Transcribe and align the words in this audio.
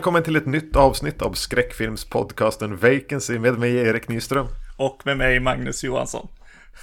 Välkommen 0.00 0.22
till 0.22 0.36
ett 0.36 0.46
nytt 0.46 0.76
avsnitt 0.76 1.22
av 1.22 1.32
skräckfilmspodcasten 1.32 2.76
Vacancy 2.76 3.38
med 3.38 3.58
mig 3.58 3.76
Erik 3.76 4.08
Nyström. 4.08 4.46
Och 4.76 5.02
med 5.04 5.16
mig 5.16 5.40
Magnus 5.40 5.84
Johansson. 5.84 6.28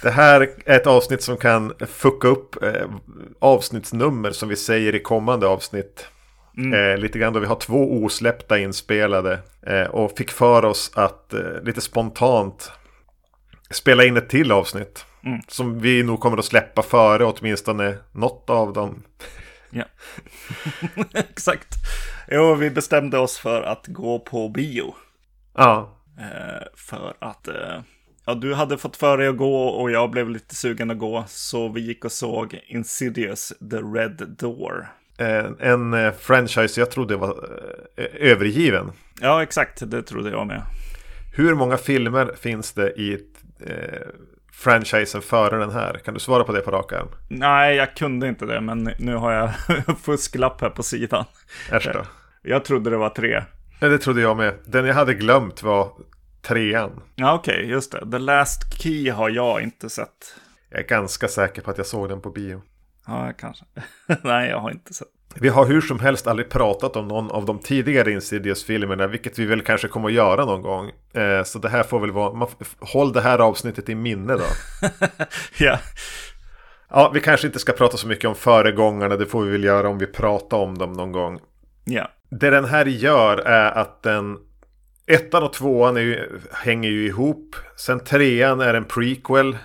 Det 0.02 0.10
här 0.10 0.40
är 0.64 0.76
ett 0.76 0.86
avsnitt 0.86 1.22
som 1.22 1.36
kan 1.36 1.72
fucka 1.88 2.28
upp 2.28 2.62
eh, 2.62 2.86
avsnittsnummer 3.38 4.30
som 4.30 4.48
vi 4.48 4.56
säger 4.56 4.94
i 4.94 5.00
kommande 5.00 5.46
avsnitt. 5.46 6.06
Mm. 6.56 6.92
Eh, 6.92 6.98
lite 6.98 7.18
grann 7.18 7.32
då 7.32 7.40
vi 7.40 7.46
har 7.46 7.56
två 7.56 7.92
osläppta 7.92 8.58
inspelade. 8.58 9.38
Eh, 9.66 9.82
och 9.82 10.18
fick 10.18 10.30
för 10.30 10.64
oss 10.64 10.90
att 10.94 11.34
eh, 11.34 11.62
lite 11.62 11.80
spontant 11.80 12.72
spela 13.70 14.04
in 14.04 14.16
ett 14.16 14.28
till 14.28 14.52
avsnitt. 14.52 15.04
Mm. 15.24 15.40
Som 15.48 15.80
vi 15.80 16.02
nog 16.02 16.20
kommer 16.20 16.38
att 16.38 16.44
släppa 16.44 16.82
före 16.82 17.24
åtminstone 17.24 17.98
något 18.12 18.50
av 18.50 18.72
dem. 18.72 19.02
Ja, 19.70 19.84
exakt. 21.14 21.74
Jo, 22.28 22.54
vi 22.54 22.70
bestämde 22.70 23.18
oss 23.18 23.38
för 23.38 23.62
att 23.62 23.86
gå 23.86 24.18
på 24.18 24.48
bio. 24.48 24.94
Ja. 25.54 25.96
Eh, 26.18 26.66
för 26.74 27.14
att 27.18 27.48
eh, 27.48 27.80
ja, 28.26 28.34
du 28.34 28.54
hade 28.54 28.78
fått 28.78 28.96
för 28.96 29.18
dig 29.18 29.28
att 29.28 29.36
gå 29.36 29.68
och 29.68 29.90
jag 29.90 30.10
blev 30.10 30.30
lite 30.30 30.54
sugen 30.54 30.90
att 30.90 30.98
gå. 30.98 31.24
Så 31.28 31.68
vi 31.68 31.80
gick 31.80 32.04
och 32.04 32.12
såg 32.12 32.60
Insidious 32.66 33.52
The 33.70 33.76
Red 33.76 34.36
Door. 34.38 34.88
En, 35.18 35.56
en 35.60 35.94
eh, 35.94 36.12
franchise 36.12 36.80
jag 36.80 36.90
trodde 36.90 37.16
var 37.16 37.48
eh, 37.96 38.30
övergiven. 38.30 38.92
Ja, 39.20 39.42
exakt. 39.42 39.90
Det 39.90 40.02
trodde 40.02 40.30
jag 40.30 40.46
med. 40.46 40.62
Hur 41.36 41.54
många 41.54 41.76
filmer 41.76 42.34
finns 42.40 42.72
det 42.72 42.90
i 42.90 43.12
eh, 43.60 44.08
franchisen 44.58 45.22
före 45.22 45.58
den 45.58 45.70
här? 45.70 46.00
Kan 46.04 46.14
du 46.14 46.20
svara 46.20 46.44
på 46.44 46.52
det 46.52 46.60
på 46.60 46.70
rak 46.70 46.92
arm? 46.92 47.08
Nej, 47.28 47.76
jag 47.76 47.96
kunde 47.96 48.28
inte 48.28 48.46
det, 48.46 48.60
men 48.60 48.90
nu 48.98 49.14
har 49.14 49.32
jag 49.32 49.50
fusklapp 50.02 50.60
här 50.60 50.70
på 50.70 50.82
sidan. 50.82 51.24
Äsch 51.72 51.90
då. 51.92 52.02
Jag 52.42 52.64
trodde 52.64 52.90
det 52.90 52.96
var 52.96 53.10
tre. 53.10 53.44
Nej, 53.80 53.90
det 53.90 53.98
trodde 53.98 54.20
jag 54.20 54.36
med. 54.36 54.54
Den 54.64 54.86
jag 54.86 54.94
hade 54.94 55.14
glömt 55.14 55.62
var 55.62 55.92
trean. 56.42 57.02
Ja, 57.14 57.34
okej, 57.34 57.54
okay, 57.54 57.66
just 57.70 57.92
det. 57.92 58.10
The 58.10 58.18
Last 58.18 58.82
Key 58.82 59.10
har 59.10 59.30
jag 59.30 59.62
inte 59.62 59.90
sett. 59.90 60.34
Jag 60.70 60.80
är 60.80 60.84
ganska 60.84 61.28
säker 61.28 61.62
på 61.62 61.70
att 61.70 61.78
jag 61.78 61.86
såg 61.86 62.08
den 62.08 62.20
på 62.20 62.30
bio. 62.30 62.62
Ja, 63.06 63.32
kanske. 63.38 63.64
Nej, 64.22 64.50
jag 64.50 64.60
har 64.60 64.70
inte 64.70 64.94
sett. 64.94 65.08
Vi 65.34 65.48
har 65.48 65.66
hur 65.66 65.80
som 65.80 66.00
helst 66.00 66.26
aldrig 66.26 66.48
pratat 66.48 66.96
om 66.96 67.08
någon 67.08 67.30
av 67.30 67.44
de 67.44 67.58
tidigare 67.58 68.12
Insidious-filmerna, 68.12 69.06
vilket 69.06 69.38
vi 69.38 69.46
väl 69.46 69.62
kanske 69.62 69.88
kommer 69.88 70.08
att 70.08 70.14
göra 70.14 70.44
någon 70.44 70.62
gång. 70.62 70.90
Eh, 71.14 71.42
så 71.44 71.58
det 71.58 71.68
här 71.68 71.82
får 71.82 72.00
väl 72.00 72.10
vara, 72.10 72.32
man, 72.32 72.48
håll 72.80 73.12
det 73.12 73.20
här 73.20 73.38
avsnittet 73.38 73.88
i 73.88 73.94
minne 73.94 74.32
då. 74.32 74.46
ja. 75.58 75.78
Ja, 76.90 77.10
vi 77.14 77.20
kanske 77.20 77.46
inte 77.46 77.58
ska 77.58 77.72
prata 77.72 77.96
så 77.96 78.08
mycket 78.08 78.24
om 78.24 78.34
föregångarna, 78.34 79.16
det 79.16 79.26
får 79.26 79.44
vi 79.44 79.50
väl 79.50 79.64
göra 79.64 79.88
om 79.88 79.98
vi 79.98 80.06
pratar 80.06 80.56
om 80.56 80.78
dem 80.78 80.92
någon 80.92 81.12
gång. 81.12 81.38
Ja. 81.84 82.10
Det 82.30 82.50
den 82.50 82.64
här 82.64 82.86
gör 82.86 83.38
är 83.38 83.70
att 83.70 84.02
den 84.02 84.38
Ettan 85.10 85.42
och 85.42 85.52
tvåan 85.52 85.96
ju, 85.96 86.40
hänger 86.52 86.90
ju 86.90 87.06
ihop. 87.06 87.56
Sen 87.76 88.00
trean 88.00 88.60
är 88.60 88.74
en 88.74 88.84
prequel. 88.84 89.58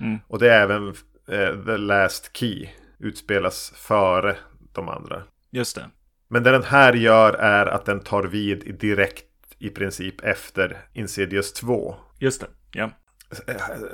Mm. 0.00 0.18
Och 0.28 0.38
det 0.38 0.52
är 0.52 0.62
även 0.62 0.88
eh, 1.28 1.64
The 1.66 1.76
Last 1.76 2.36
Key. 2.36 2.68
Utspelas 3.00 3.72
före 3.76 4.36
de 4.78 4.88
andra. 4.88 5.22
Just 5.50 5.74
det. 5.74 5.90
Men 6.30 6.42
det 6.42 6.50
den 6.50 6.62
här 6.62 6.92
gör 6.92 7.32
är 7.32 7.66
att 7.66 7.84
den 7.84 8.00
tar 8.00 8.22
vid 8.22 8.78
direkt 8.80 9.24
i 9.58 9.70
princip 9.70 10.24
efter 10.24 10.78
Insidious 10.92 11.52
2. 11.52 11.94
Just 12.18 12.40
det, 12.40 12.46
ja. 12.72 12.90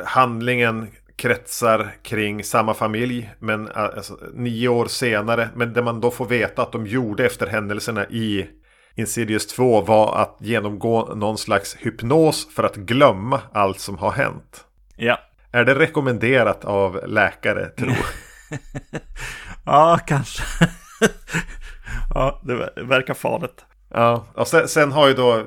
Handlingen 0.05 0.89
kretsar 1.17 1.95
kring 2.03 2.45
samma 2.45 2.75
familj, 2.75 3.31
men 3.39 3.69
alltså, 3.69 4.19
nio 4.35 4.69
år 4.69 4.87
senare. 4.87 5.49
Men 5.55 5.73
det 5.73 5.83
man 5.83 6.01
då 6.01 6.11
får 6.11 6.27
veta 6.27 6.63
att 6.63 6.73
de 6.73 6.87
gjorde 6.87 7.27
efter 7.27 7.47
händelserna 7.47 8.07
i 8.07 8.49
Insidious 8.95 9.47
2 9.47 9.81
var 9.81 10.17
att 10.17 10.37
genomgå 10.41 11.15
någon 11.15 11.39
slags 11.39 11.77
hypnos 11.77 12.49
för 12.55 12.63
att 12.63 12.77
glömma 12.77 13.41
allt 13.53 13.81
som 13.81 13.99
har 13.99 14.11
hänt. 14.11 14.65
Ja. 14.97 15.19
Är 15.53 15.65
det 15.65 15.75
rekommenderat 15.75 16.65
av 16.65 17.01
läkare, 17.07 17.67
tro? 17.67 17.93
ja, 19.65 19.99
kanske. 20.07 20.43
ja, 22.15 22.41
det 22.43 22.55
verkar 22.77 23.15
farligt. 23.15 23.65
Ja, 23.89 24.27
och 24.35 24.49
sen, 24.49 24.69
sen, 24.69 24.93
har 24.93 25.09
ju 25.09 25.15
då 25.15 25.43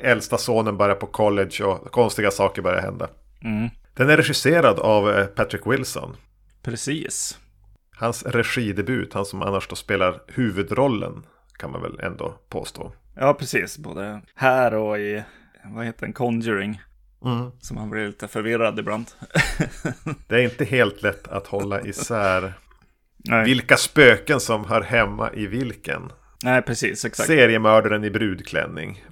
äldsta 0.00 0.38
sonen 0.38 0.76
börjat 0.76 1.00
på 1.00 1.06
college 1.06 1.64
och 1.64 1.92
konstiga 1.92 2.30
saker 2.30 2.62
börjar 2.62 2.82
hända. 2.82 3.08
Mm. 3.44 3.68
Den 3.94 4.10
är 4.10 4.16
regisserad 4.16 4.78
av 4.78 5.10
eh, 5.10 5.26
Patrick 5.26 5.66
Wilson. 5.66 6.16
Precis. 6.62 7.38
Hans 7.96 8.22
regidebut, 8.22 9.14
han 9.14 9.24
som 9.24 9.42
annars 9.42 9.68
då 9.68 9.76
spelar 9.76 10.22
huvudrollen, 10.26 11.26
kan 11.58 11.70
man 11.70 11.82
väl 11.82 12.00
ändå 12.00 12.34
påstå. 12.48 12.92
Ja, 13.14 13.34
precis. 13.34 13.78
Både 13.78 14.20
här 14.34 14.74
och 14.74 14.98
i, 14.98 15.22
vad 15.64 15.84
heter 15.84 16.06
den, 16.06 16.12
Conjuring. 16.12 16.80
Mm. 17.24 17.50
Så 17.60 17.74
man 17.74 17.90
blir 17.90 18.06
lite 18.06 18.28
förvirrad 18.28 18.78
ibland. 18.78 19.06
det 20.28 20.34
är 20.34 20.42
inte 20.42 20.64
helt 20.64 21.02
lätt 21.02 21.28
att 21.28 21.46
hålla 21.46 21.80
isär 21.80 22.52
Nej. 23.24 23.44
vilka 23.44 23.76
spöken 23.76 24.40
som 24.40 24.64
hör 24.64 24.80
hemma 24.80 25.30
i 25.32 25.46
vilken. 25.46 26.12
Nej, 26.42 26.62
precis. 26.62 27.04
Exakt. 27.04 27.26
Seriemördaren 27.26 28.04
i 28.04 28.10
brudklänning. 28.10 29.04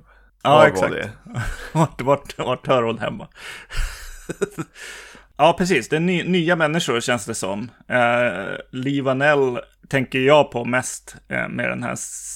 Ja, 0.43 0.51
Var 0.51 0.67
exakt. 0.67 0.93
Det? 0.93 1.11
vart, 1.73 2.03
vart, 2.03 2.39
vart 2.39 2.67
hör 2.67 2.83
hon 2.83 2.99
hemma? 2.99 3.29
ja, 5.37 5.55
precis. 5.59 5.89
Det 5.89 5.97
är 5.97 6.01
ny, 6.01 6.25
nya 6.25 6.57
människor 6.57 7.01
känns 7.01 7.27
det 7.27 7.35
som. 7.35 7.71
Eh, 7.89 8.55
Lee 8.71 9.03
Vanell 9.03 9.61
tänker 9.89 10.19
jag 10.19 10.51
på 10.51 10.65
mest 10.65 11.17
eh, 11.29 11.49
med 11.49 11.69
den 11.69 11.83
här 11.83 11.95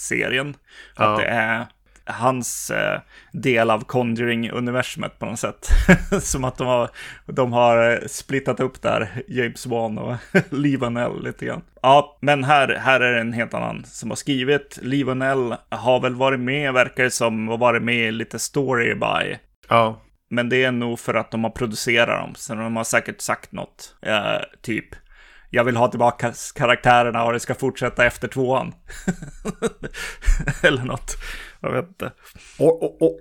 serien. 0.09 0.57
Ja. 0.97 1.05
Att 1.05 1.19
det 1.19 1.27
är 1.27 1.67
hans 2.07 2.71
eh, 2.71 3.01
del 3.33 3.71
av 3.71 3.85
Conjuring-universumet 3.85 5.19
på 5.19 5.27
något 5.27 5.39
sätt. 5.39 5.69
Som 6.23 6.45
att 6.45 6.57
de 6.57 6.67
har, 6.67 6.91
de 7.27 7.53
har 7.53 7.91
eh, 7.91 7.99
splittat 8.07 8.61
upp 8.61 8.83
där, 8.83 9.23
James 9.29 9.67
Wan 9.67 9.99
och 9.99 10.17
Lee 10.51 10.79
Vanell 10.79 11.23
lite 11.25 11.47
grann. 11.47 11.63
Ja, 11.83 12.19
men 12.21 12.45
här, 12.45 12.69
här 12.69 13.01
är 13.01 13.13
det 13.13 13.21
en 13.21 13.33
helt 13.33 13.55
annan 13.55 13.85
som 13.85 14.11
har 14.11 14.17
skrivit. 14.17 14.79
Lee 14.83 15.05
Vanell 15.05 15.55
har 15.69 16.01
väl 16.01 16.15
varit 16.15 16.41
med, 16.41 16.73
verkar 16.73 17.05
det 17.05 17.11
som, 17.11 17.49
och 17.49 17.59
varit 17.59 17.83
med 17.83 18.09
i 18.09 18.13
lite 18.13 18.39
story 18.39 18.95
by. 18.95 19.39
Ja. 19.69 20.01
Men 20.31 20.49
det 20.49 20.65
är 20.65 20.73
nog 20.73 21.01
för 21.01 21.15
att 21.15 21.31
de 21.31 21.45
har 21.45 21.51
producerat 21.51 22.21
dem, 22.21 22.35
så 22.35 22.55
de 22.55 22.77
har 22.77 22.85
säkert 22.85 23.21
sagt 23.21 23.53
något. 23.53 23.97
Eh, 24.03 24.41
typ, 24.63 24.87
jag 25.55 25.65
vill 25.65 25.77
ha 25.77 25.89
tillbaka 25.89 26.33
karaktärerna 26.55 27.25
och 27.25 27.33
det 27.33 27.41
ska 27.41 27.55
fortsätta 27.55 28.05
efter 28.05 28.29
tvåan. 28.29 28.75
Eller 30.63 30.83
något. 30.83 31.17
Jag 31.65 31.73
vet 31.73 31.89
inte. 31.89 32.13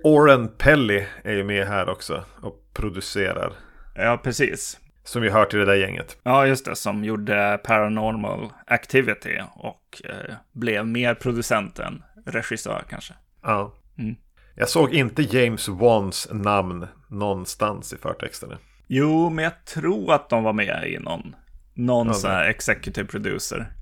Oren 0.02 0.48
Pelly 0.48 1.06
är 1.24 1.32
ju 1.32 1.44
med 1.44 1.66
här 1.66 1.88
också 1.88 2.24
och 2.42 2.70
producerar. 2.72 3.52
Ja, 3.94 4.20
precis. 4.24 4.80
Som 5.04 5.22
vi 5.22 5.30
hör 5.30 5.44
till 5.44 5.58
det 5.58 5.64
där 5.64 5.74
gänget. 5.74 6.16
Ja, 6.22 6.46
just 6.46 6.64
det. 6.64 6.76
Som 6.76 7.04
gjorde 7.04 7.60
Paranormal 7.64 8.48
Activity 8.66 9.38
och 9.54 10.02
eh, 10.04 10.34
blev 10.52 10.86
mer 10.86 11.14
producent 11.14 11.78
än 11.78 12.02
regissör 12.26 12.84
kanske. 12.90 13.14
Ja. 13.42 13.74
Mm. 13.98 14.16
Jag 14.54 14.68
såg 14.68 14.94
inte 14.94 15.22
James 15.22 15.68
Wans 15.68 16.28
namn 16.32 16.86
någonstans 17.08 17.92
i 17.92 17.96
förtexterna. 17.96 18.58
Jo, 18.86 19.30
men 19.30 19.44
jag 19.44 19.64
tror 19.64 20.14
att 20.14 20.28
de 20.28 20.42
var 20.42 20.52
med 20.52 20.88
i 20.88 20.98
någon 20.98 21.34
någon 21.74 22.06
ja, 22.06 22.12
sån 22.12 22.30
här 22.30 22.44
executive 22.44 23.08
producer. 23.08 23.72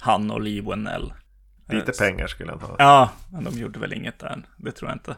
Han 0.00 0.30
och 0.30 0.40
Lee 0.40 0.62
Wennell. 0.62 1.12
Lite 1.68 1.92
pengar 1.92 2.26
skulle 2.26 2.50
han 2.50 2.60
ha. 2.60 2.76
Ja, 2.78 3.10
men 3.32 3.44
de 3.44 3.58
gjorde 3.58 3.78
väl 3.78 3.92
inget 3.92 4.18
där. 4.18 4.42
Det 4.56 4.72
tror 4.72 4.90
jag 4.90 4.96
inte. 4.96 5.16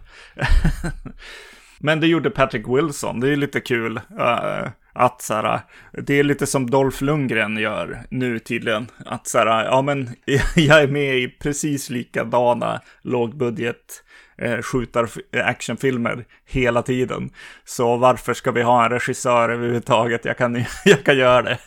men 1.78 2.00
det 2.00 2.06
gjorde 2.06 2.30
Patrick 2.30 2.68
Wilson. 2.68 3.20
Det 3.20 3.28
är 3.28 3.36
lite 3.36 3.60
kul. 3.60 4.00
Uh, 4.18 4.68
att 4.92 5.22
så 5.22 5.34
här, 5.34 5.60
det 5.92 6.18
är 6.18 6.24
lite 6.24 6.46
som 6.46 6.70
Dolph 6.70 7.02
Lundgren 7.02 7.56
gör 7.56 7.98
nu 8.10 8.38
tydligen. 8.38 8.86
Att 9.06 9.26
så 9.26 9.38
här, 9.38 9.64
ja 9.64 9.82
men 9.82 10.10
jag 10.56 10.82
är 10.82 10.88
med 10.88 11.18
i 11.18 11.28
precis 11.28 11.90
likadana 11.90 12.80
lågbudget 13.02 14.04
eh, 14.38 14.62
skjutar 14.62 15.08
actionfilmer 15.32 16.24
hela 16.46 16.82
tiden. 16.82 17.30
Så 17.64 17.96
varför 17.96 18.34
ska 18.34 18.52
vi 18.52 18.62
ha 18.62 18.84
en 18.84 18.90
regissör 18.90 19.48
överhuvudtaget? 19.48 20.24
Jag 20.24 20.38
kan, 20.38 20.64
jag 20.84 21.04
kan 21.04 21.18
göra 21.18 21.42
det. 21.42 21.58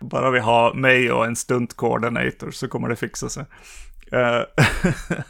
Bara 0.00 0.30
vi 0.30 0.38
har 0.38 0.74
mig 0.74 1.12
och 1.12 1.26
en 1.26 1.36
stunt 1.36 1.76
coordinator 1.76 2.50
så 2.50 2.68
kommer 2.68 2.88
det 2.88 2.96
fixa 2.96 3.28
sig. 3.28 3.44
Eh, 4.12 4.42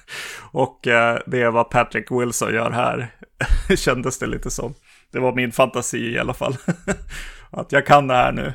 och 0.52 0.86
eh, 0.86 1.18
det 1.26 1.42
är 1.42 1.50
vad 1.50 1.70
Patrick 1.70 2.10
Wilson 2.10 2.54
gör 2.54 2.70
här, 2.70 3.08
kändes 3.76 4.18
det 4.18 4.26
lite 4.26 4.50
som. 4.50 4.74
Det 5.12 5.18
var 5.18 5.34
min 5.34 5.52
fantasi 5.52 6.14
i 6.14 6.18
alla 6.18 6.34
fall. 6.34 6.56
Att 7.50 7.72
jag 7.72 7.86
kan 7.86 8.06
det 8.06 8.14
här 8.14 8.32
nu. 8.32 8.52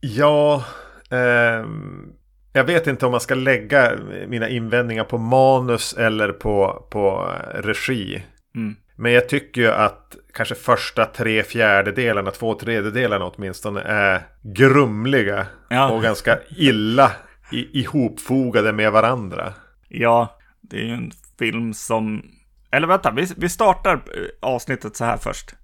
Ja, 0.00 0.64
ehm, 1.10 2.12
jag 2.52 2.64
vet 2.64 2.86
inte 2.86 3.06
om 3.06 3.12
man 3.12 3.20
ska 3.20 3.34
lägga 3.34 3.92
mina 4.28 4.48
invändningar 4.48 5.04
på 5.04 5.18
manus 5.18 5.92
eller 5.92 6.32
på, 6.32 6.86
på 6.90 7.34
regi. 7.54 8.22
Mm. 8.54 8.76
Men 8.96 9.12
jag 9.12 9.28
tycker 9.28 9.60
ju 9.60 9.68
att 9.68 10.16
kanske 10.34 10.54
första 10.54 11.04
tre 11.04 11.42
fjärdedelarna, 11.42 12.30
två 12.30 12.54
tredjedelarna 12.54 13.24
åtminstone 13.24 13.80
är 13.80 14.22
grumliga. 14.42 15.46
Ja. 15.68 15.90
Och 15.90 16.02
ganska 16.02 16.38
illa 16.56 17.12
i, 17.52 17.80
ihopfogade 17.80 18.72
med 18.72 18.92
varandra. 18.92 19.52
Ja, 19.88 20.38
det 20.60 20.76
är 20.76 20.84
ju 20.84 20.92
en 20.92 21.10
film 21.38 21.74
som... 21.74 22.22
Eller 22.70 22.86
vänta, 22.86 23.10
vi, 23.10 23.26
vi 23.36 23.48
startar 23.48 23.94
eh, 23.94 24.00
avsnittet 24.40 24.96
så 24.96 25.04
här 25.04 25.16
först. 25.16 25.54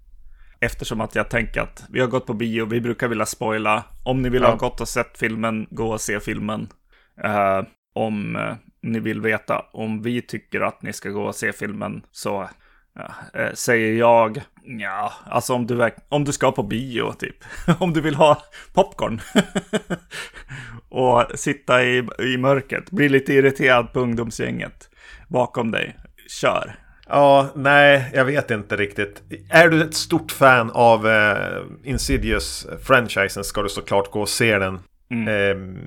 Eftersom 0.60 1.00
att 1.00 1.14
jag 1.14 1.30
tänker 1.30 1.60
att 1.60 1.84
vi 1.90 2.00
har 2.00 2.06
gått 2.06 2.26
på 2.26 2.34
bio, 2.34 2.66
vi 2.66 2.80
brukar 2.80 3.08
vilja 3.08 3.26
spoila. 3.26 3.84
Om 4.04 4.22
ni 4.22 4.28
vill 4.28 4.42
ja. 4.42 4.48
ha 4.48 4.56
gått 4.56 4.80
och 4.80 4.88
sett 4.88 5.18
filmen, 5.18 5.66
gå 5.70 5.92
och 5.92 6.00
se 6.00 6.20
filmen. 6.20 6.68
Uh, 7.24 7.66
om 7.94 8.36
uh, 8.36 8.54
ni 8.82 9.00
vill 9.00 9.20
veta 9.20 9.64
om 9.72 10.02
vi 10.02 10.22
tycker 10.22 10.60
att 10.60 10.82
ni 10.82 10.92
ska 10.92 11.08
gå 11.08 11.22
och 11.22 11.34
se 11.34 11.52
filmen 11.52 12.02
så 12.12 12.48
Ja, 12.96 13.40
eh, 13.40 13.52
säger 13.52 13.98
jag, 13.98 14.42
ja, 14.64 15.12
alltså 15.26 15.54
om 15.54 15.66
du, 15.66 15.90
om 16.08 16.24
du 16.24 16.32
ska 16.32 16.52
på 16.52 16.62
bio 16.62 17.12
typ. 17.12 17.36
om 17.78 17.92
du 17.92 18.00
vill 18.00 18.14
ha 18.14 18.42
popcorn. 18.74 19.20
och 20.88 21.24
sitta 21.34 21.84
i, 21.84 22.08
i 22.18 22.36
mörkret, 22.36 22.90
bli 22.90 23.08
lite 23.08 23.32
irriterad 23.32 23.92
på 23.92 24.00
ungdomsgänget 24.00 24.90
bakom 25.28 25.70
dig. 25.70 25.96
Kör. 26.28 26.76
Ja, 27.08 27.48
nej, 27.54 28.10
jag 28.14 28.24
vet 28.24 28.50
inte 28.50 28.76
riktigt. 28.76 29.22
Är 29.50 29.68
du 29.68 29.82
ett 29.82 29.94
stort 29.94 30.32
fan 30.32 30.70
av 30.70 31.08
eh, 31.08 31.62
Insidious-franchisen 31.84 33.42
ska 33.44 33.62
du 33.62 33.68
såklart 33.68 34.10
gå 34.10 34.20
och 34.20 34.28
se 34.28 34.58
den. 34.58 34.78
Mm. 35.10 35.28
Eh, 35.28 35.78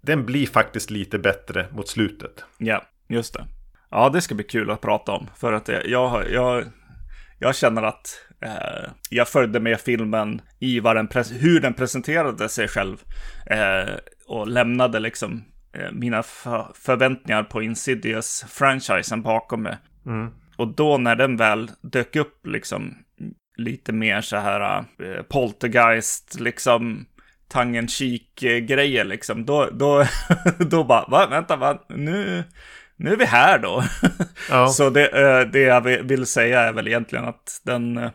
den 0.00 0.26
blir 0.26 0.46
faktiskt 0.46 0.90
lite 0.90 1.18
bättre 1.18 1.66
mot 1.72 1.88
slutet. 1.88 2.44
Ja, 2.58 2.84
just 3.08 3.34
det. 3.34 3.46
Ja, 3.90 4.08
det 4.08 4.20
ska 4.20 4.34
bli 4.34 4.44
kul 4.44 4.70
att 4.70 4.80
prata 4.80 5.12
om. 5.12 5.30
För 5.36 5.52
att 5.52 5.68
jag, 5.68 6.30
jag, 6.30 6.64
jag 7.38 7.56
känner 7.56 7.82
att 7.82 8.20
eh, 8.42 8.90
jag 9.10 9.28
följde 9.28 9.60
med 9.60 9.80
filmen 9.80 10.40
i 10.58 10.80
den 10.80 11.08
hur 11.32 11.60
den 11.60 11.74
presenterade 11.74 12.48
sig 12.48 12.68
själv. 12.68 12.96
Eh, 13.50 13.94
och 14.28 14.48
lämnade 14.48 15.00
liksom 15.00 15.44
eh, 15.72 15.92
mina 15.92 16.22
för 16.22 16.66
förväntningar 16.74 17.42
på 17.42 17.62
Insidious-franchisen 17.62 19.22
bakom 19.22 19.62
mig. 19.62 19.78
Mm. 20.06 20.30
Och 20.56 20.74
då 20.74 20.98
när 20.98 21.16
den 21.16 21.36
väl 21.36 21.70
dök 21.80 22.16
upp 22.16 22.46
liksom 22.46 22.94
lite 23.56 23.92
mer 23.92 24.20
så 24.20 24.36
här 24.36 24.78
eh, 24.78 25.22
poltergeist, 25.22 26.40
liksom 26.40 27.06
tangen 27.48 27.88
grejer 28.60 29.04
liksom. 29.04 29.44
Då, 29.44 29.68
då, 29.72 30.04
då 30.58 30.84
bara, 30.84 31.06
va, 31.08 31.26
vänta, 31.26 31.56
va, 31.56 31.84
nu, 31.88 32.44
nu 32.96 33.12
är 33.12 33.16
vi 33.16 33.24
här 33.24 33.58
då. 33.58 33.84
Ja. 34.50 34.68
Så 34.68 34.90
det, 34.90 35.06
eh, 35.06 35.50
det 35.50 35.60
jag 35.60 35.80
vill 35.80 36.26
säga 36.26 36.60
är 36.60 36.72
väl 36.72 36.88
egentligen 36.88 37.24
att 37.24 37.60
den 37.64 37.98
eh, 37.98 38.10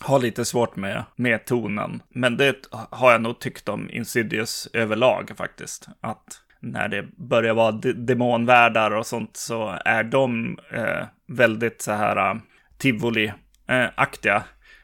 har 0.00 0.18
lite 0.18 0.44
svårt 0.44 0.76
med, 0.76 1.04
med 1.16 1.44
tonen. 1.44 2.02
Men 2.14 2.36
det 2.36 2.56
har 2.70 3.12
jag 3.12 3.22
nog 3.22 3.38
tyckt 3.38 3.68
om 3.68 3.90
Insidious 3.90 4.68
överlag 4.72 5.32
faktiskt. 5.36 5.88
Att 6.00 6.24
när 6.60 6.88
det 6.88 7.02
börjar 7.16 7.54
vara 7.54 7.72
demonvärldar 7.94 8.90
och 8.90 9.06
sånt 9.06 9.36
så 9.36 9.78
är 9.84 10.04
de 10.04 10.58
eh, 10.72 11.06
väldigt 11.28 11.82
så 11.82 11.92
här 11.92 12.30
uh, 12.30 12.40
tivoli-aktiga. 12.78 14.42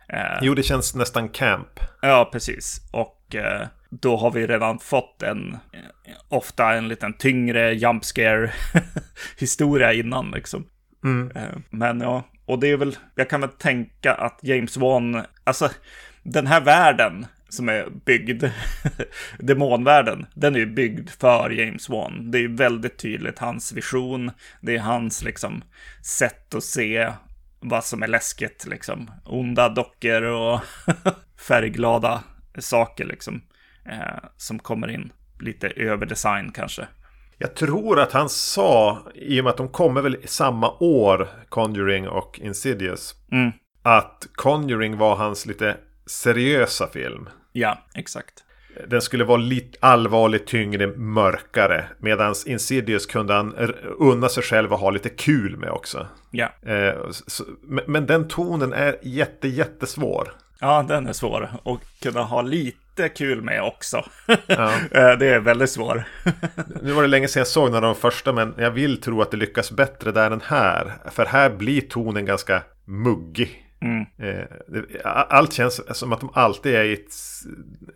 Eh, 0.08 0.38
jo, 0.42 0.54
det 0.54 0.62
känns 0.62 0.94
nästan 0.94 1.28
camp. 1.28 1.80
Ja, 2.02 2.28
precis. 2.32 2.80
Och 2.92 3.34
eh, 3.34 3.66
då 3.90 4.16
har 4.16 4.30
vi 4.30 4.46
redan 4.46 4.78
fått 4.78 5.22
en, 5.22 5.56
ofta 6.28 6.74
en 6.74 6.88
liten 6.88 7.12
tyngre 7.12 7.74
jump 7.74 8.04
scare 8.04 8.52
historia 9.38 9.92
innan 9.92 10.30
liksom. 10.30 10.66
Mm. 11.04 11.36
Eh, 11.36 11.58
men 11.70 12.00
ja, 12.00 12.24
och 12.46 12.58
det 12.58 12.68
är 12.68 12.76
väl, 12.76 12.96
jag 13.14 13.30
kan 13.30 13.40
väl 13.40 13.50
tänka 13.50 14.14
att 14.14 14.38
James 14.42 14.76
Wan, 14.76 15.22
alltså 15.44 15.70
den 16.22 16.46
här 16.46 16.60
världen 16.60 17.26
som 17.48 17.68
är 17.68 17.90
byggd, 18.04 18.44
demonvärlden, 19.38 20.26
den 20.34 20.54
är 20.54 20.58
ju 20.58 20.66
byggd 20.66 21.10
för 21.10 21.50
James 21.50 21.88
Wan. 21.88 22.30
Det 22.30 22.38
är 22.38 22.48
väldigt 22.48 22.98
tydligt 22.98 23.38
hans 23.38 23.72
vision, 23.72 24.30
det 24.60 24.76
är 24.76 24.80
hans 24.80 25.22
liksom 25.22 25.64
sätt 26.02 26.54
att 26.54 26.64
se 26.64 27.12
vad 27.60 27.84
som 27.84 28.02
är 28.02 28.08
läskigt 28.08 28.66
liksom. 28.66 29.10
Onda 29.24 29.68
dockor 29.68 30.22
och 30.22 30.60
färgglada 31.48 32.22
saker 32.58 33.04
liksom 33.04 33.42
eh, 33.88 34.28
som 34.36 34.58
kommer 34.58 34.88
in. 34.88 35.12
Lite 35.40 35.68
överdesign 35.68 36.52
kanske. 36.52 36.88
Jag 37.38 37.54
tror 37.54 38.00
att 38.00 38.12
han 38.12 38.28
sa, 38.28 38.98
i 39.14 39.40
och 39.40 39.44
med 39.44 39.50
att 39.50 39.56
de 39.56 39.68
kommer 39.68 40.02
väl 40.02 40.16
samma 40.24 40.70
år, 40.80 41.28
Conjuring 41.48 42.08
och 42.08 42.40
Insidious, 42.42 43.14
mm. 43.32 43.52
att 43.82 44.26
Conjuring 44.34 44.98
var 44.98 45.16
hans 45.16 45.46
lite 45.46 45.76
seriösa 46.06 46.86
film. 46.86 47.28
Ja, 47.52 47.78
exakt. 47.94 48.42
Den 48.88 49.02
skulle 49.02 49.24
vara 49.24 49.36
lite 49.36 49.78
allvarligt 49.80 50.46
tyngre, 50.46 50.86
mörkare. 50.86 51.84
Medan 51.98 52.34
Insidious 52.46 53.06
kunde 53.06 53.34
han 53.34 53.54
unna 53.98 54.28
sig 54.28 54.42
själv 54.42 54.72
att 54.72 54.80
ha 54.80 54.90
lite 54.90 55.08
kul 55.08 55.56
med 55.56 55.70
också. 55.70 56.06
Ja. 56.30 56.48
Eh, 56.66 56.94
men 57.86 58.06
den 58.06 58.28
tonen 58.28 58.72
är 58.72 58.96
jätte, 59.02 59.48
jättesvår. 59.48 60.32
Ja, 60.60 60.84
den 60.88 61.06
är 61.06 61.12
svår. 61.12 61.50
Och 61.62 61.80
kunna 62.02 62.22
ha 62.22 62.42
lite 62.42 62.78
kul 63.16 63.42
med 63.42 63.62
också. 63.62 64.04
Ja. 64.46 64.72
Eh, 64.90 65.18
det 65.18 65.26
är 65.26 65.40
väldigt 65.40 65.70
svårt. 65.70 65.96
nu 66.82 66.92
var 66.92 67.02
det 67.02 67.08
länge 67.08 67.28
sedan 67.28 67.40
jag 67.40 67.46
såg 67.46 67.70
några 67.70 67.88
av 67.88 67.94
de 67.94 68.00
första, 68.00 68.32
men 68.32 68.54
jag 68.58 68.70
vill 68.70 69.00
tro 69.00 69.22
att 69.22 69.30
det 69.30 69.36
lyckas 69.36 69.70
bättre 69.70 70.12
där 70.12 70.30
än 70.30 70.40
här. 70.44 70.92
För 71.10 71.24
här 71.24 71.50
blir 71.50 71.80
tonen 71.80 72.24
ganska 72.24 72.62
muggig. 72.84 73.62
Mm. 73.80 74.06
Eh, 74.18 74.44
allt 75.04 75.52
känns 75.52 75.98
som 75.98 76.12
att 76.12 76.20
de 76.20 76.30
alltid 76.34 76.74
är 76.74 76.84
i 76.84 76.92
ett 76.92 77.14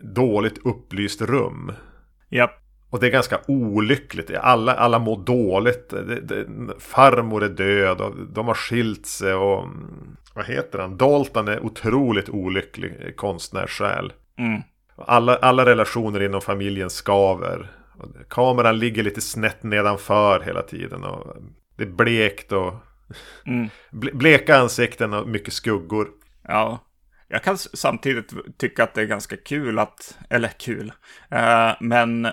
dåligt 0.01 0.59
upplyst 0.67 1.23
rum. 1.23 1.73
Japp. 2.29 2.57
Och 2.91 3.01
det 3.01 3.07
är 3.07 3.11
ganska 3.11 3.41
olyckligt. 3.49 4.31
Alla, 4.37 4.75
alla 4.75 4.99
mår 4.99 5.25
dåligt. 5.25 5.95
Farmor 6.79 7.45
är 7.45 7.49
död 7.49 8.01
och 8.01 8.15
de 8.33 8.47
har 8.47 8.55
skilt 8.55 9.07
sig. 9.07 9.35
Och, 9.35 9.69
vad 10.35 10.45
heter 10.45 10.79
han? 10.79 10.97
Dalton 10.97 11.49
är 11.49 11.65
otroligt 11.65 12.29
olycklig 12.29 13.17
konstnärssjäl. 13.17 14.13
Mm. 14.39 14.63
Alla, 15.07 15.37
alla 15.37 15.67
relationer 15.67 16.23
inom 16.23 16.41
familjen 16.41 16.91
skaver. 16.91 17.71
Kameran 18.29 18.79
ligger 18.79 19.03
lite 19.03 19.21
snett 19.21 19.63
nedanför 19.63 20.41
hela 20.41 20.63
tiden. 20.63 21.05
Och 21.05 21.37
det 21.77 21.85
är 21.85 21.89
blekt 21.89 22.53
och 22.53 22.75
mm. 23.47 23.69
bleka 23.93 24.57
ansikten 24.57 25.15
och 25.15 25.29
mycket 25.29 25.55
skuggor. 25.55 26.09
Ja, 26.49 26.79
jag 27.29 27.43
kan 27.43 27.59
samtidigt 27.59 28.33
tycka 28.59 28.85
att 28.85 28.95
det 28.95 29.01
är 29.01 29.07
ganska 29.07 29.37
kul 29.37 29.79
att, 29.79 30.19
eller 30.31 30.49
kul, 30.49 30.93
eh, 31.31 31.73
men 31.81 32.29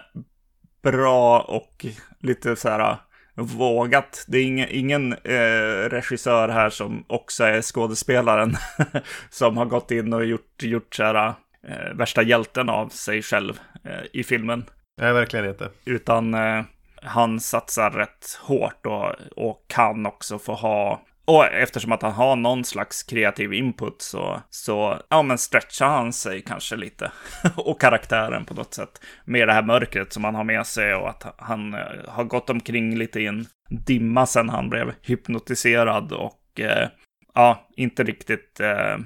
bra 0.81 1.39
och 1.39 1.85
lite 2.19 2.55
så 2.55 2.69
här 2.69 2.97
vågat. 3.35 4.25
Det 4.27 4.37
är 4.37 4.43
ingen, 4.43 4.67
ingen 4.71 5.13
eh, 5.13 5.89
regissör 5.89 6.49
här 6.49 6.69
som 6.69 7.05
också 7.07 7.43
är 7.43 7.61
skådespelaren 7.61 8.55
som 9.29 9.57
har 9.57 9.65
gått 9.65 9.91
in 9.91 10.13
och 10.13 10.25
gjort, 10.25 10.63
gjort 10.63 10.95
så 10.95 11.03
här 11.03 11.33
eh, 11.67 11.93
värsta 11.93 12.21
hjälten 12.21 12.69
av 12.69 12.89
sig 12.89 13.21
själv 13.21 13.59
eh, 13.83 14.05
i 14.13 14.23
filmen. 14.23 14.65
Nej, 15.01 15.13
verkligen 15.13 15.45
inte. 15.45 15.69
Utan 15.85 16.33
eh, 16.33 16.63
han 17.01 17.39
satsar 17.39 17.91
rätt 17.91 18.39
hårt 18.41 18.85
och, 18.85 19.13
och 19.35 19.65
kan 19.67 20.05
också 20.05 20.39
få 20.39 20.53
ha 20.53 21.01
och 21.27 21.45
eftersom 21.45 21.91
att 21.91 22.01
han 22.01 22.11
har 22.11 22.35
någon 22.35 22.63
slags 22.63 23.03
kreativ 23.03 23.53
input 23.53 24.01
så, 24.01 24.41
så 24.49 25.01
ja, 25.09 25.21
men 25.21 25.37
stretchar 25.37 25.87
han 25.87 26.13
sig 26.13 26.41
kanske 26.41 26.75
lite. 26.75 27.11
och 27.55 27.81
karaktären 27.81 28.45
på 28.45 28.53
något 28.53 28.73
sätt. 28.73 29.01
Med 29.25 29.47
det 29.47 29.53
här 29.53 29.63
mörkret 29.63 30.13
som 30.13 30.23
han 30.23 30.35
har 30.35 30.43
med 30.43 30.65
sig 30.65 30.93
och 30.93 31.09
att 31.09 31.35
han 31.37 31.73
eh, 31.73 31.79
har 32.07 32.23
gått 32.23 32.49
omkring 32.49 32.97
lite 32.97 33.19
i 33.19 33.27
en 33.27 33.45
dimma 33.69 34.25
sen 34.25 34.49
han 34.49 34.69
blev 34.69 34.93
hypnotiserad 35.01 36.11
och 36.11 36.59
eh, 36.59 36.87
ja, 37.37 37.67
inte 37.75 38.03
riktigt 38.03 38.59
eh, 38.59 38.97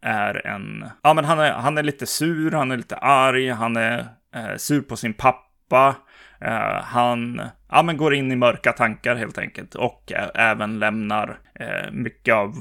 är 0.00 0.46
en... 0.46 0.84
Ja, 1.02 1.14
men 1.14 1.24
han 1.24 1.38
är, 1.38 1.52
han 1.52 1.78
är 1.78 1.82
lite 1.82 2.06
sur, 2.06 2.52
han 2.52 2.70
är 2.70 2.76
lite 2.76 2.96
arg, 2.96 3.50
han 3.50 3.76
är 3.76 3.98
eh, 4.34 4.56
sur 4.56 4.82
på 4.82 4.96
sin 4.96 5.14
pappa. 5.14 5.96
Eh, 6.40 6.82
han 6.82 7.42
ja, 7.70 7.82
men 7.82 7.96
går 7.96 8.14
in 8.14 8.32
i 8.32 8.36
mörka 8.36 8.72
tankar 8.72 9.16
helt 9.16 9.38
enkelt 9.38 9.74
och 9.74 10.12
även 10.34 10.78
lämnar 10.78 11.38
eh, 11.54 11.90
mycket 11.92 12.34
av 12.34 12.54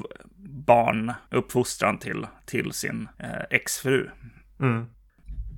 barnuppfostran 0.65 1.97
till, 1.97 2.27
till 2.45 2.71
sin 2.71 3.07
eh, 3.19 3.43
exfru. 3.49 4.09
Mm. 4.59 4.85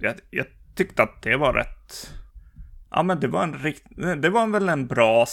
Jag, 0.02 0.16
jag 0.30 0.46
tyckte 0.76 1.04
att 1.04 1.22
det 1.22 1.36
var 1.36 1.54
rätt 1.54 2.14
Ja, 2.92 3.04
men 3.04 3.20
det 3.20 3.28
var 3.28 3.44
en 3.44 3.54
rikt... 3.54 3.88
Det 4.18 4.30
var 4.30 4.48
väl 4.48 4.70
en 4.70 4.88
bra 4.88 5.26